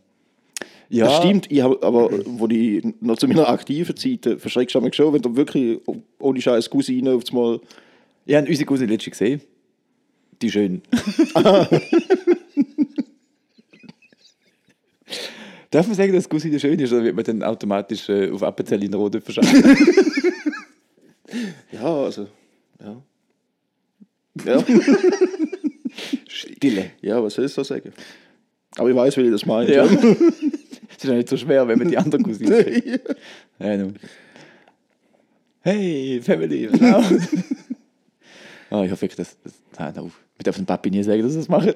[0.89, 4.73] Ja, Das stimmt, ich hab, aber wo ich noch zu meiner aktiven Zeit äh, verschreckst
[4.73, 5.79] du mich schon, wenn du wirklich
[6.17, 7.59] ohne Scheiß Cousine auf einmal.
[8.25, 9.41] Ich habe unsere Cousine letztens gesehen.
[10.41, 10.81] Die schön.
[15.71, 18.83] Darf man sagen, dass Cousine schön ist, oder wird man dann automatisch äh, auf Appenzell
[18.83, 19.63] in Rode verschaffen?
[21.71, 22.27] Ja, also.
[22.79, 23.01] Ja.
[24.45, 24.65] Ja,
[26.27, 26.91] Stille.
[27.01, 27.91] ja was soll ich so sagen?
[28.77, 29.73] Aber ich weiß, wie ich das meine.
[29.73, 29.85] Ja.
[30.91, 33.01] Es ist ja nicht so schwer, wenn man die andere Cousine kennt.
[33.59, 33.87] Ja.
[35.61, 37.21] Hey, Family, was
[38.71, 39.37] oh, ich hoffe wirklich, dass.
[39.41, 40.11] dass nein, no.
[40.37, 41.75] Ich darf dem Papi nie sagen, dass er das macht.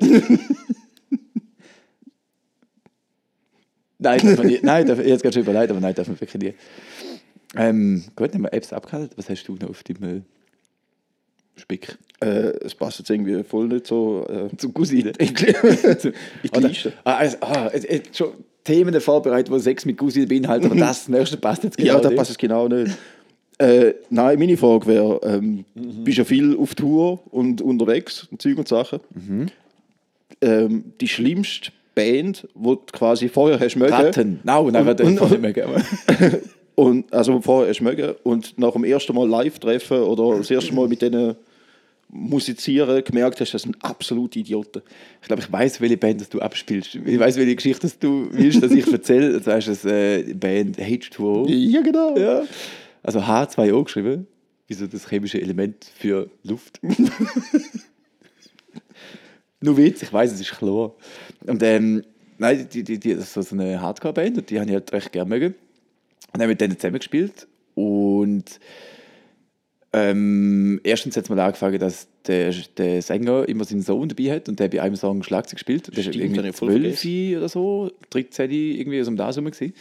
[4.03, 4.59] Nein, darf man nie.
[4.61, 6.53] Nein, darf, jetzt gerade schon überlegt, aber nein, darf man wirklich nie.
[7.55, 9.13] Ähm, gut, haben wir Apps abgehalten.
[9.15, 10.21] Was hast du noch auf dem äh,
[11.55, 11.97] Spick?
[12.19, 14.25] Äh, es passt jetzt irgendwie voll nicht so.
[14.27, 15.13] Äh, Zu Cousine.
[15.19, 16.93] in die Liste.
[17.03, 21.07] Ah, also, ah, es, es, schon Themen vorbereitet, wo Sex mit Cousine beinhalten, aber das
[21.07, 22.17] nächste passt jetzt genau ja, da nicht.
[22.17, 22.97] passt es genau nicht.
[23.59, 26.03] Äh, nein, meine Frage wäre: ähm, Mhm.
[26.03, 28.99] Bist ja viel auf Tour und unterwegs und Zeug und Sachen.
[29.13, 29.47] Mhm.
[30.41, 33.93] Ähm, die schlimmste Band, die du quasi vorher hast mögen.
[33.93, 34.39] Ratten.
[34.43, 35.71] Nein, nein, Und- und- nicht geben.
[36.75, 40.73] Und also vorher hast mögen und nach dem ersten Mal live treffen oder das erste
[40.73, 41.35] Mal mit denen
[42.09, 44.81] musizieren gemerkt hast, das sind absolute Idioten.
[45.21, 46.95] Ich glaube, ich weiß, welche Band du abspielst.
[46.95, 49.39] Ich weiß, welche Geschichte du willst, dass ich erzähle.
[49.39, 51.47] Du hast das äh, die Band H2O.
[51.47, 52.17] Ja, genau.
[52.17, 52.43] Ja.
[53.03, 54.25] Also H2O geschrieben.
[54.67, 56.79] Wie so das chemische Element für Luft.
[59.63, 60.93] Nur Witz, ich weiß, es ist Chlor.
[61.45, 62.03] Und ähm,
[62.37, 65.11] nein, die, die, die, das ist so eine Hardcore-Band und die habe ich halt recht
[65.13, 65.55] gerne mögen.
[66.33, 67.47] Und dann mit denen zusammen gespielt.
[67.73, 68.59] Und
[69.93, 74.49] ähm, erstens hat es mal angefangen, dass der, der Sänger immer seinen Sohn dabei hat
[74.49, 75.87] und der bei einem Song Schlagzeug gespielt.
[75.87, 79.45] Ist Stimmt, irgendwie habe ich voll 12 oder so, 13 irgendwie aus dem da rum.
[79.45, 79.73] gewesen.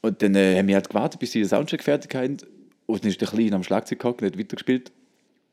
[0.00, 2.38] Und dann äh, haben wir halt gewartet, bis sie den Soundcheck fertig haben.
[2.86, 4.92] Und dann ist der Kleine am Schlagzeug gehockt und hat weitergespielt.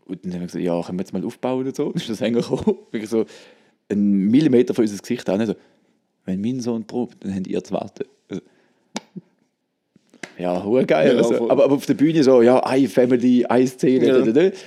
[0.05, 1.85] Und dann haben wir gesagt, ja, können wir jetzt mal aufbauen und so.
[1.89, 3.25] Dann ist der Sänger gekommen, wirklich so
[3.89, 5.45] einen Millimeter von unser Gesicht an.
[5.45, 5.55] So,
[6.25, 8.05] wenn mein Sohn probt, dann habt ihr zu warten.
[8.29, 8.41] Also,
[10.37, 11.13] ja, hure geil.
[11.13, 14.07] Ja, also, aber, aber auf der Bühne so, ja, eine Family, eine Szene.
[14.07, 14.19] Ja.
[14.19, 14.57] da, da, da.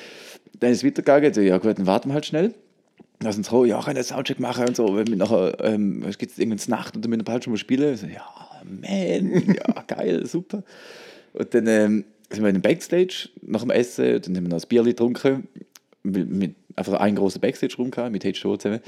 [0.61, 1.33] Dann ist es weitergegangen.
[1.35, 2.55] So, ja, gut, dann warten wir halt schnell.
[3.21, 4.97] Lass uns kommen, ja, können einen Soundcheck machen und so.
[4.97, 7.59] Wenn wir nachher, ähm, es gibt irgendeine Nacht und dann müssen wir bald schon mal
[7.59, 7.97] spielen.
[7.97, 8.27] So, ja,
[8.65, 10.63] man, ja, geil, super.
[11.33, 14.63] Und dann ähm, sind wir in den Backstage nach dem Essen, dann haben wir noch
[14.63, 15.49] ein Bier getrunken.
[16.03, 18.81] Mit, mit einfach einen großen Backstage-Raum mit H2O zusammen.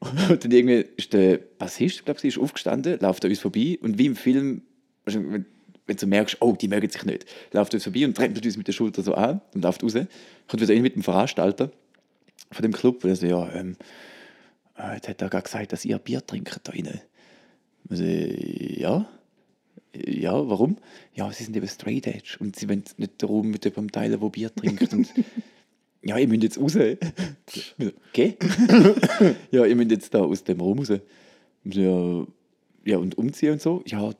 [0.00, 3.98] Und dann irgendwie ist der Bassist, glaube ich, ist aufgestanden, läuft an uns vorbei und
[3.98, 4.62] wie im Film,
[5.04, 5.46] wenn
[5.86, 8.72] du merkst, oh, die mögen sich nicht, läuft uns vorbei und trempelt uns mit der
[8.72, 9.94] Schulter so an und läuft raus.
[10.48, 11.70] Kommt wieder mit dem Veranstalter
[12.50, 13.76] von dem Club und er so, ja, ähm,
[14.76, 17.00] äh, jetzt hat er gerade gesagt, dass ihr Bier trinkt da rein.
[17.88, 19.08] Also, ja.
[19.94, 20.78] Ja, warum?
[21.14, 24.28] Ja, sie sind eben straight edge und sie wollen nicht darum mit jemandem teilen, der
[24.28, 24.92] Bier trinkt.
[24.92, 25.12] Und
[26.02, 26.76] ja, ihr müsst jetzt raus.
[26.76, 28.36] Okay?
[29.50, 30.92] ja, ihr müsst jetzt da aus dem Raum raus.
[31.64, 32.26] Ja,
[32.84, 33.82] ja, und umziehen und so.
[33.86, 34.12] Ja,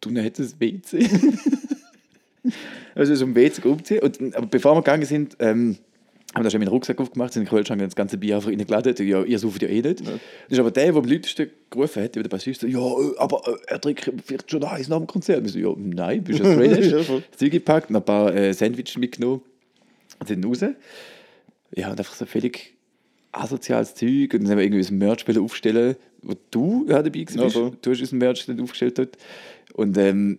[0.00, 1.08] du hättest das WC.
[2.94, 4.00] also so ein WC umziehen.
[4.00, 5.78] Und, aber bevor wir gegangen sind, ähm,
[6.34, 8.94] haben wir schon meinen Rucksack aufgemacht, sind in den Kühlschrank das ganze Bier einfach reingeladen.
[9.06, 10.00] Ja, ihr sucht ja eh nicht.
[10.00, 10.12] Ja.
[10.12, 12.80] Das ist aber der, der am lautesten gerufen hat, der Bassist, so, ja,
[13.18, 15.42] aber äh, er trinkt vielleicht schon eins nach dem Konzert.
[15.42, 16.90] Wir so, ja, nein, bist du edge.
[16.90, 19.40] das Zeug gepackt, ein paar äh, Sandwiches mitgenommen
[20.18, 20.60] und sind raus.
[21.74, 22.74] Ja, und einfach so völlig
[23.32, 27.36] asoziales Zeug und dann haben wir irgendwie ein Merch aufstellen, wo du ja, dabei bist.
[27.36, 27.72] Ja, so.
[27.80, 29.16] Du hast unser Merch dann aufgestellt dort.
[29.74, 30.38] Und ähm,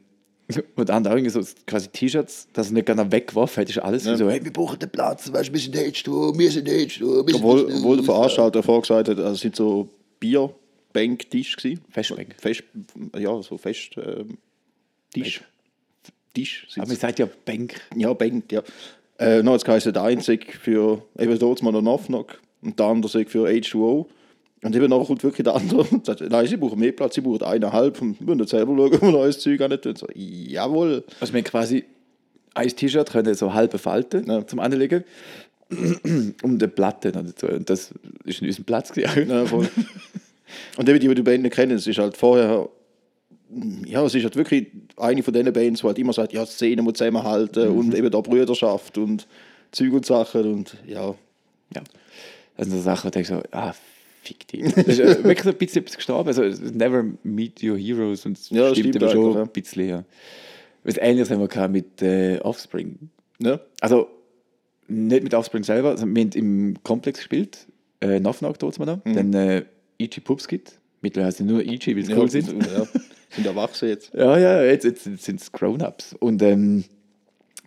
[0.75, 4.05] und dann auch irgendwie so quasi T-Shirts, dass er nicht gerne weggeworfen hat, ist alles
[4.05, 4.17] ja.
[4.17, 7.25] so, hey, wir brauchen den Platz, weißt, wir sind Age, du, wir sind Age, du,
[7.25, 11.81] wir Obwohl, sind obwohl der Veranstalter vorgesagt hat, also es sind so Bierbänktisch gewesen.
[11.89, 12.35] Festbänk.
[12.39, 12.63] Fest,
[13.17, 14.37] ja, so Fest, ähm,
[15.13, 15.41] Tisch.
[16.33, 16.67] Tisch.
[16.77, 17.81] Aber man sagt ja Bank.
[17.95, 18.63] Ja, Bank, ja.
[19.19, 23.25] Äh, noch jetzt heisst der einzig für, eben dort mal noch Knock und der andere
[23.25, 24.07] für H2O.
[24.61, 27.21] Und eben nachher kommt wirklich der andere und sagt, nein, sie brauchen mehr Platz, sie
[27.21, 28.01] brauchen eineinhalb.
[28.01, 31.03] Und wir müssen selber schauen, ob wir neues Zeug an so, jawohl.
[31.19, 31.85] Also wir quasi
[32.53, 34.45] ein T-Shirt können so halbe Falten ja.
[34.45, 35.03] zum Anlegen
[36.43, 37.47] um die Platte dazu.
[37.47, 37.93] Und das
[38.25, 38.91] ist in unserem Platz.
[38.95, 39.09] Ja,
[39.45, 39.69] voll.
[40.77, 42.67] und eben die, die du Bände kennen, es ist halt vorher,
[43.85, 44.67] ja, es ist halt wirklich
[44.97, 47.77] eine von diesen Bands, die halt immer sagt, ja, Szene muss zusammenhalten mhm.
[47.77, 49.27] und eben da Brüderschaft und
[49.71, 51.15] Zeug und Sachen und ja.
[51.75, 51.83] Ja.
[52.57, 53.73] Das sind so Sachen, wo ich so, ah,
[54.29, 54.73] fick dich.
[54.73, 56.27] Das ist äh, wirklich so ein bisschen etwas gestorben.
[56.27, 59.89] Also, never meet your heroes und es ja, stimmt, aber schon ein bisschen.
[59.89, 60.05] Ja.
[60.83, 63.09] Was Ähnliches haben wir mit äh, Offspring.
[63.39, 63.59] Ja.
[63.81, 64.07] Also,
[64.87, 67.67] nicht mit Offspring selber, also wir haben im Komplex gespielt,
[67.99, 69.13] äh, Knock Knock dort mal mhm.
[69.13, 69.65] dann äh,
[69.99, 70.21] E.G.
[70.21, 72.49] Pupskit, mittlerweile sind nur E.G., weil sie ja, cool sind.
[72.49, 72.87] Ja.
[73.29, 74.11] Sind erwachsen jetzt.
[74.13, 76.15] ja, ja, jetzt, jetzt sind es Grown-Ups.
[76.19, 76.85] Und ähm,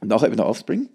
[0.03, 0.89] nachher eben noch Offspring.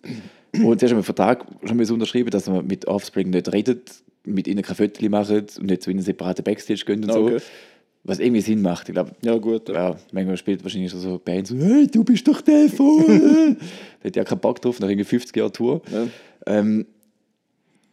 [0.53, 4.47] Und sie haben einen Vertrag schon mal unterschrieben, dass man mit Offspring nicht redet, mit
[4.47, 7.39] ihnen kein Foto machen und nicht zu ihnen separate Backstage gehen und okay.
[7.39, 7.45] so.
[8.03, 8.87] Was irgendwie Sinn macht.
[8.87, 9.67] Ich glaube, ja, gut.
[9.67, 9.89] Ja.
[9.89, 9.95] ja.
[10.13, 13.05] manchmal spielt wahrscheinlich so Bands so, hey, du bist doch der voll.
[14.03, 15.81] der hat ja keinen Bock drauf, nach irgendwie 50 Jahren Tour.
[15.91, 16.07] Ja.
[16.45, 16.85] Ähm,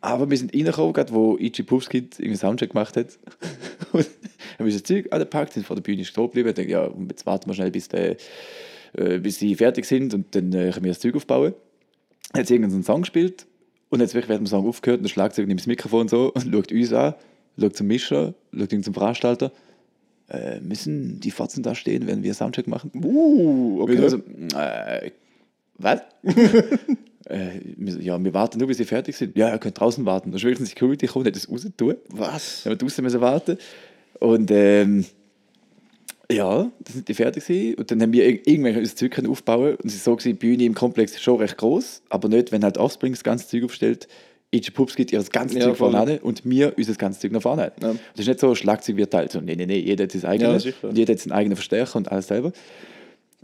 [0.00, 1.62] aber wir sind reingekommen, wo E.G.
[1.62, 3.18] Puffskid einen Soundcheck gemacht hat.
[3.92, 4.06] und
[4.58, 6.50] haben wir das Zeug angepackt, sind vor der Bühne stehen geblieben.
[6.50, 8.16] Ich dachte, ja, jetzt warten wir schnell, bis, der,
[8.92, 11.54] äh, bis sie fertig sind und dann äh, können wir das Zeug aufbauen.
[12.34, 13.46] Hat sie irgendeinen Song gespielt
[13.94, 16.72] und jetzt wird der Song aufgehört und der Schlagzeug nimmt das Mikrofon so und schaut
[16.72, 17.14] uns an,
[17.58, 19.52] schaut zum Mischer, schaut zum Veranstalter.
[20.28, 22.90] Äh, müssen die Fotzen da stehen, wenn wir Soundcheck machen?
[22.94, 23.98] Uh, okay.
[23.98, 24.16] Also,
[24.56, 25.10] äh,
[25.78, 26.00] was?
[27.26, 27.60] äh,
[28.00, 29.36] ja, wir warten nur, bis sie fertig sind.
[29.36, 30.30] Ja, ihr könnt draußen warten.
[30.30, 31.96] Dann schwören Security kommen, nicht das raus tun.
[32.08, 32.64] Was?
[32.64, 33.58] Ja, wir draußen müssen warten.
[34.18, 35.04] Und ähm,
[36.30, 37.74] ja, dann sind die fertig gewesen.
[37.76, 40.64] Und dann haben wir irgendwann unser Zeug aufbauen Und es ist so, gewesen, die Bühne
[40.64, 44.08] im Komplex ist schon recht groß, aber nicht, wenn halt Offspring das ganze Zeug aufstellt.
[44.50, 47.42] Itchy Pups gibt ihr das ganze ja, Zeug vorne und mir unser ganzes Zeug nach
[47.42, 47.72] vorne.
[47.82, 47.88] Ja.
[47.88, 50.64] Das ist nicht so, Schlagzeug wird halt so, nee, nee, nee, jeder hat sein eigenes.
[50.64, 52.52] Ja, und jeder hat seinen eigenen Verstärker und alles selber.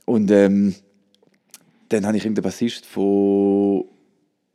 [0.04, 0.74] Und ähm,
[1.88, 3.84] dann habe ich irgendeinen Bassist von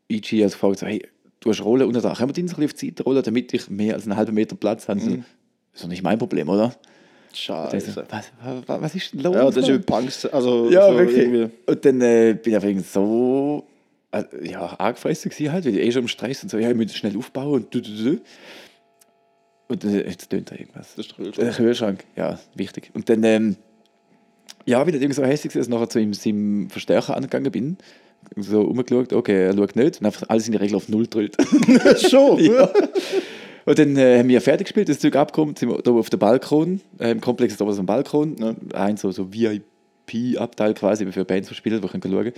[0.08, 1.06] EG also gefragt, so, hey,
[1.42, 3.54] du hast Rollen unter da, können wir die ein bisschen auf die Seite rollen, damit
[3.54, 5.02] ich mehr als einen halben Meter Platz habe?
[5.02, 5.26] Mhm.
[5.72, 6.74] Das ist doch nicht mein Problem, oder?
[7.36, 8.06] Scheiße.
[8.10, 8.32] Was,
[8.66, 9.36] was, was, ist denn los?
[9.36, 10.26] Ja, das ist wie Punks.
[10.26, 11.18] Also, ja, so wirklich.
[11.18, 11.50] Irgendwie.
[11.66, 13.66] Und dann äh, bin ich einfach so
[14.12, 16.76] äh, ja, angefressen gewesen halt, weil ich eh schon im Stress und so, ja, ich
[16.76, 18.22] muss schnell aufbauen und du, du, du.
[19.68, 20.96] Und dann, jetzt tönt da irgendwas.
[20.96, 21.48] Das ist der Kühlschrank.
[21.48, 22.92] Der Kühlschrank, ja, wichtig.
[22.94, 23.56] Und dann, ähm,
[24.66, 27.78] ja, bin ich irgendwie so hässlich, dass ich nachher zu ihm, seinem Verstärker angegangen bin.
[28.38, 31.36] So umgeschaut, okay, er schaut nicht und einfach alles in der Regel auf Null drüllt.
[32.10, 32.40] Schon?
[32.44, 32.70] ja.
[33.66, 36.20] Und dann äh, haben wir fertig gespielt, das Zeug abgekommen, sind wir da auf dem
[36.20, 38.56] Balkon, äh, im Komplex ist da so ein Balkon, ja.
[38.74, 42.34] ein so, so VIP-Abteil quasi, für Bands wo wir schauen können.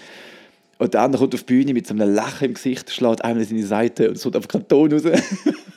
[0.79, 3.43] Und der andere kommt auf die Bühne mit so einem Lachen im Gesicht, schlägt einmal
[3.43, 5.03] in die Seite und kommt einfach kein Ton raus.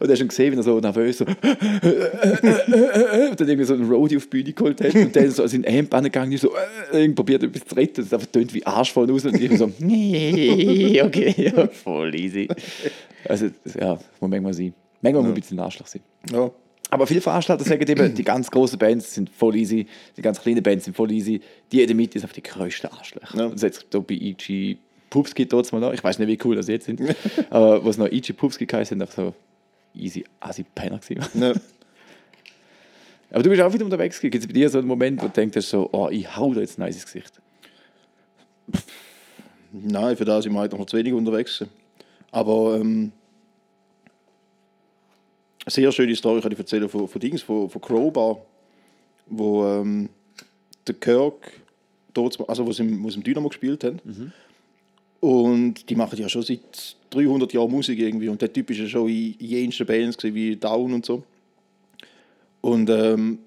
[0.00, 3.86] Und er hat schon gesehen, wie er so nervös so und dann irgendwie so einen
[3.88, 6.52] Roadie auf die Bühne geholt hat und dann so in den Amp angegangen ist, so
[6.92, 9.66] äh, probiert etwas zu retten und einfach tönt wie Arsch von raus und ich so,
[11.04, 12.48] okay, ja, voll easy.
[13.28, 14.72] Also, ja, muss manchmal sein.
[15.02, 16.00] Manchmal muss ein bisschen Arschloch sein.
[16.32, 16.50] Ja.
[16.90, 19.86] Aber viele Veranstalter sagen eben, die ganz großen Bands sind voll easy,
[20.16, 21.40] die ganz kleinen Bands sind voll easy.
[21.70, 23.34] Die in ist einfach die größte Arschloch.
[23.34, 23.48] Ja.
[23.48, 25.92] Das jetzt bei EG Pups gibt es mal noch.
[25.92, 27.00] Ich weiß nicht, wie cool das jetzt sind.
[27.50, 29.34] Aber was noch EG Pups sind einfach so
[29.94, 31.40] easy assi Penner gewesen.
[31.40, 31.52] Ja.
[33.30, 34.20] Aber du bist auch wieder unterwegs.
[34.20, 36.60] Gibt es bei dir so einen Moment, wo du denkst, so, oh, ich hau da
[36.60, 37.40] jetzt ein nice Gesicht?
[39.72, 41.64] Nein, für das sind wir halt noch zu wenig unterwegs.
[42.32, 43.12] Aber ähm,
[45.64, 48.38] eine sehr schöne Story kann ich erzählen von, von Dings, von, von Crowbar,
[49.26, 50.08] wo ähm,
[50.86, 51.52] der Kirk,
[52.12, 54.32] dort, also wo sie, im, wo sie im Dynamo gespielt haben.
[55.20, 58.28] Und die machen ja schon seit 300 Jahren Musik irgendwie.
[58.28, 61.22] Und der Typ ist ja schon in jensten Bands wie Down und so.
[62.62, 63.38] Und ähm,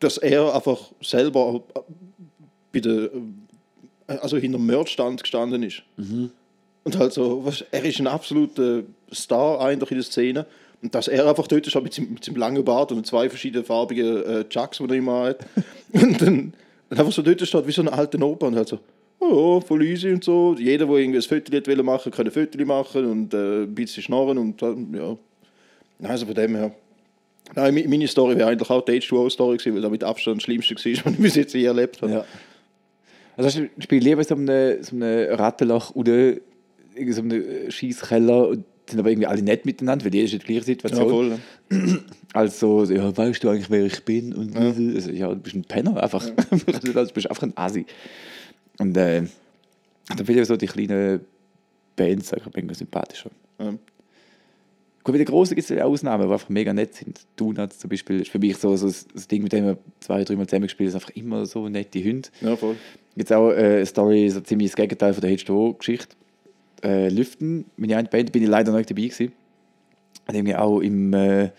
[0.00, 1.62] dass er einfach selber
[2.72, 3.10] bei der,
[4.06, 5.82] äh, also hinter dem Merchstand gestanden ist.
[6.84, 10.46] Und halt so, was, er ist ein absoluter Star eigentlich in der Szene.
[10.82, 13.64] Und dass er einfach dort ist mit seinem, mit seinem langen Bart und zwei verschiedene
[13.64, 15.46] farbige äh, Chucks, die er immer hat.
[15.92, 16.52] und dann,
[16.90, 18.78] dann einfach so dort steht wie so ein alter Opa und halt so,
[19.30, 20.54] oh, voll easy und so.
[20.58, 24.02] Jeder, der irgendwie ein Foto will machen kann ein Foto machen und äh, ein bisschen
[24.02, 25.16] schnorren und äh, ja.
[26.02, 26.72] Also von dem her.
[27.54, 30.74] Nein, meine Story wäre eigentlich auch die H2O-Story gewesen, weil das mit Abstand das Schlimmste
[30.74, 32.12] war, was ich bis jetzt je erlebt habe.
[32.12, 32.24] Ja.
[33.36, 38.98] Also du spielst lieber so einem, so einem Rattenloch oder so einem Schießkeller und sind
[38.98, 41.00] aber irgendwie alle nett miteinander, weil jeder ist in der gleichen Situation.
[41.00, 41.38] Ja, voll.
[41.70, 41.98] ja.
[42.34, 44.34] Also, so, ja, weißt du eigentlich, wer ich bin?
[44.34, 44.56] Und
[44.96, 46.28] also, ja, du bist ein Penner, einfach.
[46.50, 47.86] Also, du bist einfach ein Asi.
[48.78, 49.22] Und äh,
[50.08, 51.20] da finde ich so die kleinen
[51.96, 53.30] Bands einfach mega sympathischer.
[53.58, 53.70] Ja.
[55.04, 57.20] Gut, bei den Großen gibt es ja Ausnahmen, die einfach mega nett sind.
[57.36, 60.46] Donuts zum Beispiel ist für mich so, so das Ding, mit dem wir zwei, dreimal
[60.46, 62.30] zusammen gespielt haben, ist einfach immer so nette Hunde.
[62.40, 62.76] Ja, voll.
[63.14, 66.16] Jetzt auch äh, eine Story, so ziemlich das Gegenteil von der H2O-Geschichte.
[66.82, 69.32] Äh, Lüften, meine eine Band, bin ich leider noch nicht dabei gewesen.
[70.26, 71.50] Hat irgendwie auch im äh,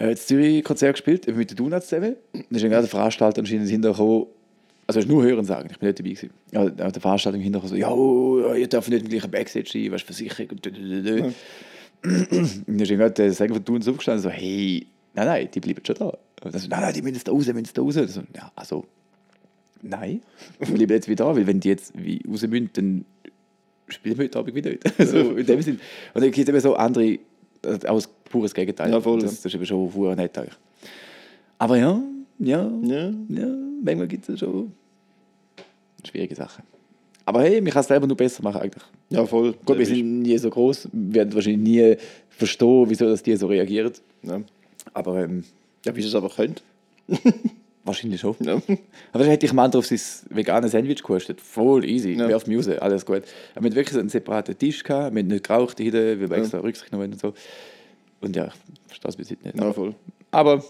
[0.00, 2.16] äh, in Zürich Konzert gespielt, mit den Donuts zusammen.
[2.32, 4.26] Da ist dann gerade der Veranstalter anscheinend hintergekommen,
[4.96, 6.30] also nur hören sagen, ich bin nicht dabei gewesen.
[6.52, 9.90] Ja, auch der Veranstaltung hinterher so, ja, oh, ihr dürft nicht im gleichen Backstage sein,
[9.92, 10.66] was Versicherung und.
[10.66, 11.34] Und
[12.66, 15.96] dann ist gerade der Sänger von Donuts aufgestanden so, hey, nein, nein, die bleiben schon
[15.96, 16.06] da.
[16.42, 17.94] Und dann so, nein, nein, die müssen da raus, die müssen da raus.
[17.94, 18.86] So, ja, also,
[19.82, 20.22] nein,
[20.58, 23.04] wir bleiben jetzt wieder da, weil wenn die jetzt wie raus müssen, dann
[23.88, 24.82] spielen wir heute Abend wieder nicht.
[24.98, 25.80] so, in dem Sinn.
[26.14, 27.18] Und dann gibt es eben so andere,
[27.64, 28.90] also auch das pures Gegenteil.
[28.90, 29.36] Ja, voll, das, ja.
[29.36, 30.56] das ist eben schon vorher nett eigentlich.
[31.58, 32.00] Aber ja,
[32.38, 33.12] ja, Ja.
[33.28, 34.72] ja, manchmal gibt es schon
[36.06, 36.64] schwierige Sachen.
[37.24, 38.84] Aber hey, man kann es selber nur besser machen eigentlich.
[39.10, 39.54] Ja, voll.
[39.64, 41.96] Gut, wir sind nie so groß, wir werden wahrscheinlich nie
[42.28, 43.92] verstehen, wieso das die so reagieren.
[44.22, 44.40] Ja.
[44.94, 45.44] Aber ähm,
[45.84, 46.62] ja, wie sie es aber könnt.
[47.84, 48.36] wahrscheinlich schon.
[48.40, 48.54] Ja.
[49.12, 51.40] Aber dann hätte ich am Ende auf sein veganes Sandwich gekostet.
[51.40, 52.12] Voll easy.
[52.12, 52.28] Ja.
[52.28, 53.22] Werf raus, alles gut.
[53.54, 56.30] Aber wir hatten wirklich so einen separaten Tisch, gehabt, wir haben nicht geraucht hinten, weil
[56.30, 57.34] wir extra Rücksicht genommen haben und so.
[58.20, 59.58] Und ja, ich verstehe es bis heute nicht.
[59.58, 59.94] Ja, voll.
[60.30, 60.62] Aber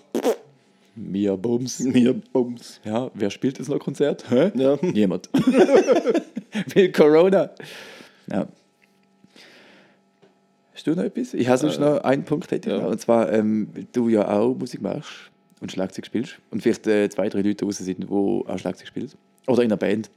[1.01, 1.81] mir Bums.
[1.81, 2.81] Mir Bums.
[2.85, 4.31] Ja, wer spielt jetzt noch Konzert?
[4.31, 4.53] Hä?
[4.55, 4.79] Ja.
[4.83, 5.29] Niemand.
[6.75, 7.51] Will Corona.
[8.31, 8.47] Ja.
[10.75, 11.35] Hast du noch etwas?
[11.35, 12.51] Ich habe sonst noch einen Punkt.
[12.51, 12.79] Hätte ja.
[12.79, 12.91] noch.
[12.91, 16.39] Und zwar, ähm, du ja auch Musik machst und Schlagzeug spielst.
[16.51, 19.11] Und vielleicht äh, zwei, drei Leute draußen sind, die auch Schlagzeug spielen.
[19.47, 20.11] Oder in einer Band.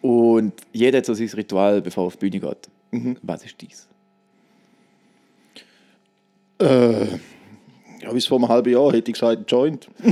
[0.00, 3.18] Und jeder hat so sein Ritual, bevor er auf die Bühne geht.
[3.22, 3.88] Was ist dies?
[6.58, 7.18] Äh,
[8.00, 9.88] ja, bis vor einem halben Jahr hätte ich gesagt, Joint.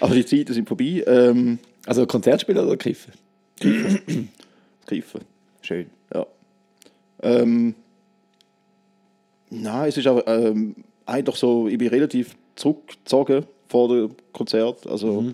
[0.00, 1.02] aber die Zeiten sind vorbei.
[1.06, 3.12] Ähm, Also Konzertspieler oder Kiffen?
[4.86, 5.20] Kiffen.
[5.62, 5.86] Schön.
[6.14, 6.26] Ja.
[7.22, 7.74] Ähm,
[9.50, 10.74] nein, es ist aber ähm,
[11.06, 14.86] einfach so, ich bin relativ zurückgezogen vor dem Konzert.
[14.86, 15.32] Also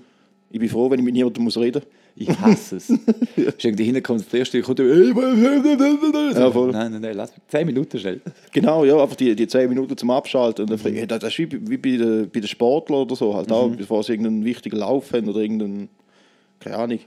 [0.51, 1.83] ich bin froh, wenn ich mit niemandem muss reden
[2.19, 2.89] Ich hasse es.
[3.37, 6.73] Ist irgendwie hinten das erste kommt ja, Ja, voll.
[6.73, 7.41] Nein, nein, nein, lass mich.
[7.49, 8.23] Zehn Minuten schnell.
[8.53, 10.63] Genau, ja, einfach die, die 10 Minuten zum Abschalten.
[10.69, 13.17] Und dann ich, ja, das ist wie, bei- wie bei den, bei den Sportlern oder
[13.17, 15.91] so, halt auch, bevor sie irgendeinen wichtigen Lauf haben oder irgendeinen,
[16.59, 17.01] keine Ahnung,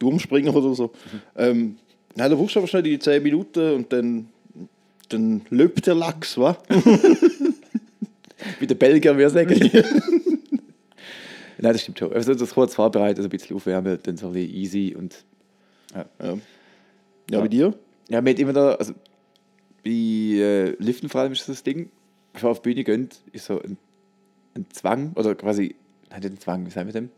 [0.00, 0.92] Turmspringer oder so.
[1.36, 1.76] Ähm,
[2.16, 4.28] nein, da brauchst du aber schnell die 10 Minuten und dann,
[5.10, 6.56] dann löbt der Lachs, wa?
[8.60, 9.70] Wie der Belgier würde sagen.
[11.60, 12.12] Nein, das stimmt schon.
[12.12, 15.24] Also das kurz vorbereiten, also ein bisschen aufwärmen, dann so ein bisschen easy und
[15.94, 16.06] Ja,
[17.30, 17.74] ja bei dir?
[18.08, 18.94] ja, hat immer da, also
[19.84, 21.90] bei äh, Liften vor allem ist das Ding,
[22.32, 23.76] bevor auf die Bühne geht, ist so ein,
[24.54, 25.74] ein Zwang, oder quasi,
[26.10, 27.10] nein, nicht ein Zwang, wie sagen wir dem?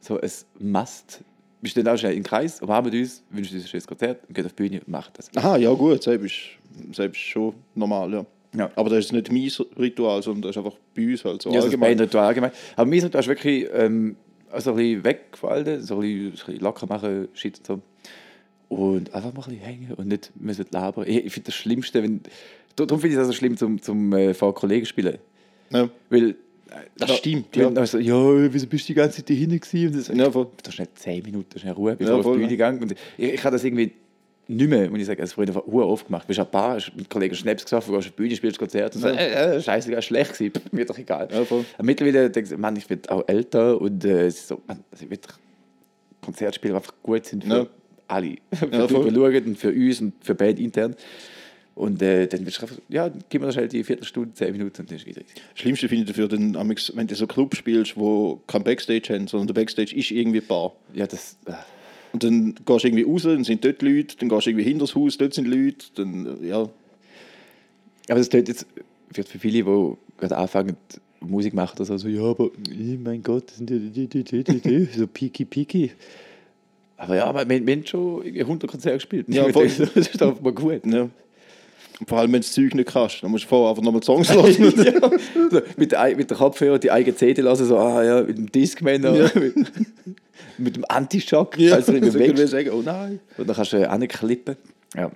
[0.00, 1.22] So ein Must.
[1.60, 4.44] Wir stehen auch schnell im Kreis, umarmen uns, wünschen uns ein schönes Konzert und gehen
[4.46, 5.30] auf die Bühne und machen das.
[5.36, 6.34] Aha, ja gut, selbst
[6.92, 8.26] selbst schon normal, ja.
[8.54, 8.70] Ja.
[8.76, 11.56] Aber das ist nicht mein Ritual, sondern das ist einfach bei uns halt so Ja,
[11.56, 11.90] das allgemein.
[11.96, 12.50] Bandritual allgemein.
[12.76, 14.16] Aber mein Ritual ist wirklich ähm,
[14.50, 17.80] also ein bisschen weggefallen, so ein bisschen, ein bisschen locker machen, shit und so.
[18.68, 21.04] Und einfach mal ein bisschen hängen und nicht müssen labern.
[21.06, 22.20] Ich, ich finde das Schlimmste, wenn.
[22.76, 25.18] Darum finde ich es also schlimm zum, zum äh, vor Kollegen spielen.
[25.70, 25.88] Ja.
[26.10, 26.36] Weil.
[26.96, 27.68] Das da- stimmt, ja.
[27.70, 27.84] ja.
[27.86, 29.88] so, ja, wieso bist du die ganze Zeit da hinten gewesen?
[29.88, 30.46] Und das, Ja, voll.
[30.62, 32.82] Da schnell 10 Minuten schnell Ruhe, bevor Ja, ich auf die Bühne gegangen.
[32.82, 32.98] Und ich,
[33.34, 33.92] ich kann das irgendwie
[34.56, 35.20] nicht mehr, muss ich sagen.
[35.20, 36.26] Also, früher war Uhr aufgemacht.
[36.26, 38.94] Bist ein Bar, hast mit Kollegen Schnaps gesagt, du gehst auf die Bühne, spielst Konzert.
[38.94, 40.52] Und so, äh, äh, scheißegal, schlecht gewesen.
[40.54, 41.28] Pff, Mir doch egal.
[41.32, 44.82] Ja, mittlerweile denke ich, Mann, ich werde auch älter und äh, es ist so, also
[45.00, 45.18] ich will
[46.24, 47.66] Konzertspiele, die einfach gut sind für Ja.
[48.08, 48.36] alle.
[48.54, 50.94] für Ja, die, schauen und für uns und für Band intern.
[51.74, 54.90] Und äh, dann willst du einfach, ja, gib mir schnell die Viertelstunde, zehn Minuten und
[54.90, 55.22] dann ist wieder.
[55.54, 59.26] Schlimmste finde ich dafür, dann, amix, wenn du so Club spielst, wo kein Backstage haben,
[59.26, 60.72] sondern der Backstage ist irgendwie Bar.
[60.92, 61.38] Ja, das.
[61.46, 61.52] Äh,
[62.12, 64.84] Und dann gehst du irgendwie raus, dann sind dort Leute, dann gehst du irgendwie hinter
[64.84, 66.68] das Haus, dort sind Leute, dann, äh, ja.
[68.08, 68.66] Aber das tut jetzt
[69.12, 70.76] für viele, die gerade anfangen,
[71.20, 74.24] Musik machen oder so, so, ja, aber, oh mein Gott, das sind die, die, die,
[74.24, 75.92] die, die, die, so piki piki.
[76.96, 79.26] Aber ja, aber wir, wir haben schon irgendwie 100 Konzerte gespielt.
[79.28, 79.68] Ja, voll.
[79.68, 80.84] das ist doch mal gut.
[80.86, 81.08] ja.
[82.00, 84.02] Und vor allem, wenn du das Zeug nicht kannst, dann musst du vorher einfach nochmal
[84.02, 84.46] Songs hören.
[84.84, 85.10] ja,
[85.50, 88.50] so, mit, der, mit der Kopfhörer die eigene CD lassen, so, ah ja, mit dem
[88.50, 89.10] Discman, ja.
[89.34, 89.54] mit,
[90.58, 92.48] mit dem Anti-Shock, Ja, du nicht so wächst.
[92.48, 93.20] sagen, oh nein.
[93.36, 94.56] Und dann kannst du äh, anklippen.
[94.96, 95.10] Ja.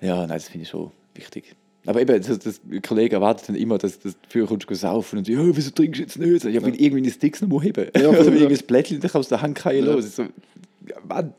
[0.00, 1.54] Ja, nein, das finde ich schon wichtig.
[1.86, 5.18] Aber eben, das, das, die Kollegen erwarten dann immer, dass, dass du kommst du saufen
[5.18, 6.44] und ja, wieso trinkst du jetzt nicht?
[6.44, 7.88] Ja, weil irgendwie die Sticks noch mal heben.
[7.94, 8.32] Ja, Oder weil ja.
[8.34, 9.92] irgendwie das Blättchen dich aus der Hand fallen Ja.
[9.92, 10.06] los.
[10.06, 11.34] Ich So, ja, Mann.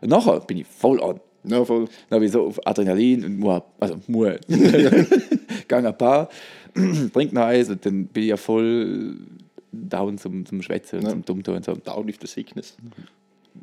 [0.00, 1.20] Und nachher bin ich voll an.
[1.44, 1.88] Ja, voll.
[2.10, 4.34] Dann ich so auf Adrenalin und Mua, also Mua.
[5.68, 6.28] Gang ein paar,
[7.12, 9.16] trink noch eins und dann bin ich ja voll
[9.72, 11.10] down zum, zum Schwätzen und Ja.
[11.10, 11.74] zum Dummtun und so.
[11.74, 12.76] Down with the sickness.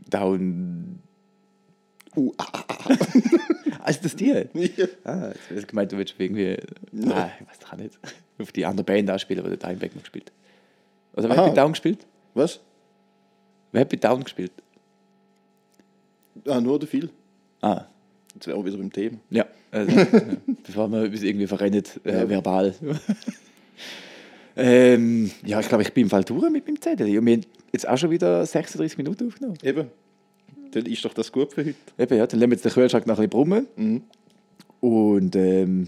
[0.09, 0.99] Down.
[2.15, 2.95] Uh, ah, ah,
[3.83, 4.49] Ah, ist das dir?
[4.53, 4.85] Ja.
[5.03, 6.57] Ah, jetzt hast gemeint, du willst irgendwie.
[6.91, 7.99] Nein, ich weiß doch nicht.
[8.39, 10.31] Auf die andere Band anspielen, die der Dimebag noch gespielt.
[11.13, 11.45] Also, wer Aha.
[11.45, 12.05] hat bei Down gespielt?
[12.33, 12.59] Was?
[13.71, 14.51] Wer hat bei Down gespielt?
[16.47, 17.09] Ah, nur der viel.
[17.69, 17.85] Ah,
[18.33, 19.17] Jetzt wären wir wieder beim Thema.
[19.29, 19.45] ja.
[19.71, 19.91] Also.
[20.65, 22.29] Bevor wir uns irgendwie verrennen, äh, Ja.
[22.29, 22.73] verbal.
[24.55, 27.07] ähm, ja, ich glaube, ich bin im Fall durch mit meinem Zettel.
[27.17, 27.43] Und wir haben
[27.73, 29.57] jetzt auch schon wieder 36 Minuten aufgenommen.
[29.61, 29.87] Eben.
[30.71, 31.75] Dann ist doch das gut für heute.
[31.97, 33.67] Eben, ja, dann lassen wir jetzt den Kühlschrank noch ein bisschen brummen.
[33.75, 34.01] Mhm.
[34.79, 35.87] Und ähm,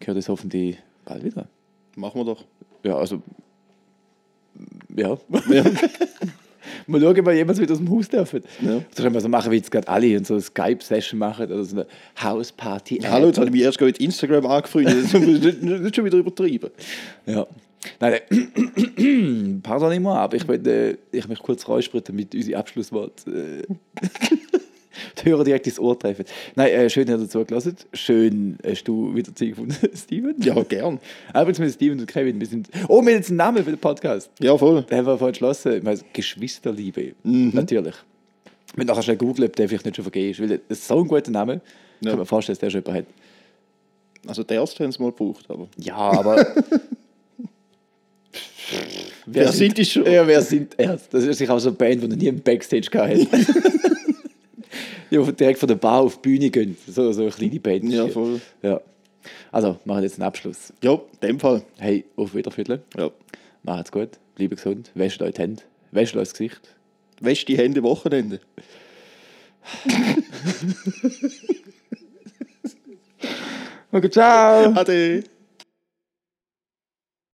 [0.00, 1.48] gehört es hoffentlich bald wieder.
[1.96, 2.44] Machen wir doch.
[2.84, 3.22] Ja, also.
[4.96, 5.18] Ja.
[5.50, 5.64] Ja.
[6.88, 8.42] Mal schauen, ob jemals wieder aus dem Haus dürfen.
[8.62, 8.80] Ja.
[8.94, 11.62] So können wir so machen, wie jetzt gerade alle und so eine Skype-Session machen oder
[11.62, 11.86] so eine
[12.22, 13.00] Hausparty.
[13.04, 14.96] Hallo, jetzt habe ich mich erst gerade mit Instagram angefreundet.
[15.12, 16.70] Das muss nicht, nicht schon wieder übertreiben.
[17.26, 17.46] Ja.
[18.00, 19.60] Nein, nein.
[19.62, 23.26] pardon immer, aber ich möchte ich mich kurz räuspern mit unserem Abschlusswort.
[23.26, 23.62] äh,
[25.28, 26.24] Hörer direkt ins Ohr treffen.
[26.54, 27.76] Nein, äh, schön, dass ihr zugelassen.
[27.92, 30.34] Schön hast du wieder Zeit gefunden, Steven.
[30.40, 30.98] Ja, gern.
[31.30, 32.68] Übrigens mit Steven und Kevin, wir sind.
[32.88, 34.30] Oh, wir haben jetzt einen Namen für den Podcast.
[34.40, 34.84] Ja, voll.
[34.88, 37.14] Da haben wir vorhin entschlossen, ich meine, Geschwisterliebe.
[37.22, 37.50] Mhm.
[37.54, 37.94] Natürlich.
[38.74, 40.40] Wenn du nachher schnell googeln, ob der vielleicht nicht schon vergeben ist.
[40.40, 41.60] Weil das ist so ein guter Name.
[42.00, 42.10] Ja.
[42.10, 43.14] Kann mir vorstellen, dass der schon jemand hat.
[44.28, 45.68] Also der erste haben es mal gebraucht, aber...
[45.78, 46.46] Ja, aber.
[49.26, 50.04] Wer sind die schon?
[50.06, 51.12] Ja, wer sind erst?
[51.12, 53.28] Das ist sicher auch so eine Band, die noch nie im Backstage gehabt hat.
[55.22, 56.76] ja, direkt von der Bar auf die Bühne gehen.
[56.86, 57.84] So, so eine kleine Band.
[57.90, 58.40] Ja, voll.
[58.62, 58.80] Ja.
[59.50, 60.72] Also, machen wir jetzt einen Abschluss.
[60.82, 61.62] Ja, in dem Fall.
[61.78, 62.82] Hey, auf Wiederviertel.
[62.96, 63.10] Ja.
[63.62, 64.10] Macht's gut.
[64.36, 64.90] Bleibt gesund.
[64.94, 65.62] Wäscht euch die Hände.
[65.90, 66.60] Wäscht euch das Gesicht.
[67.20, 68.40] Wäsch die Hände Wochenende.
[73.90, 74.74] Okay, ciao.
[74.74, 75.24] Ade.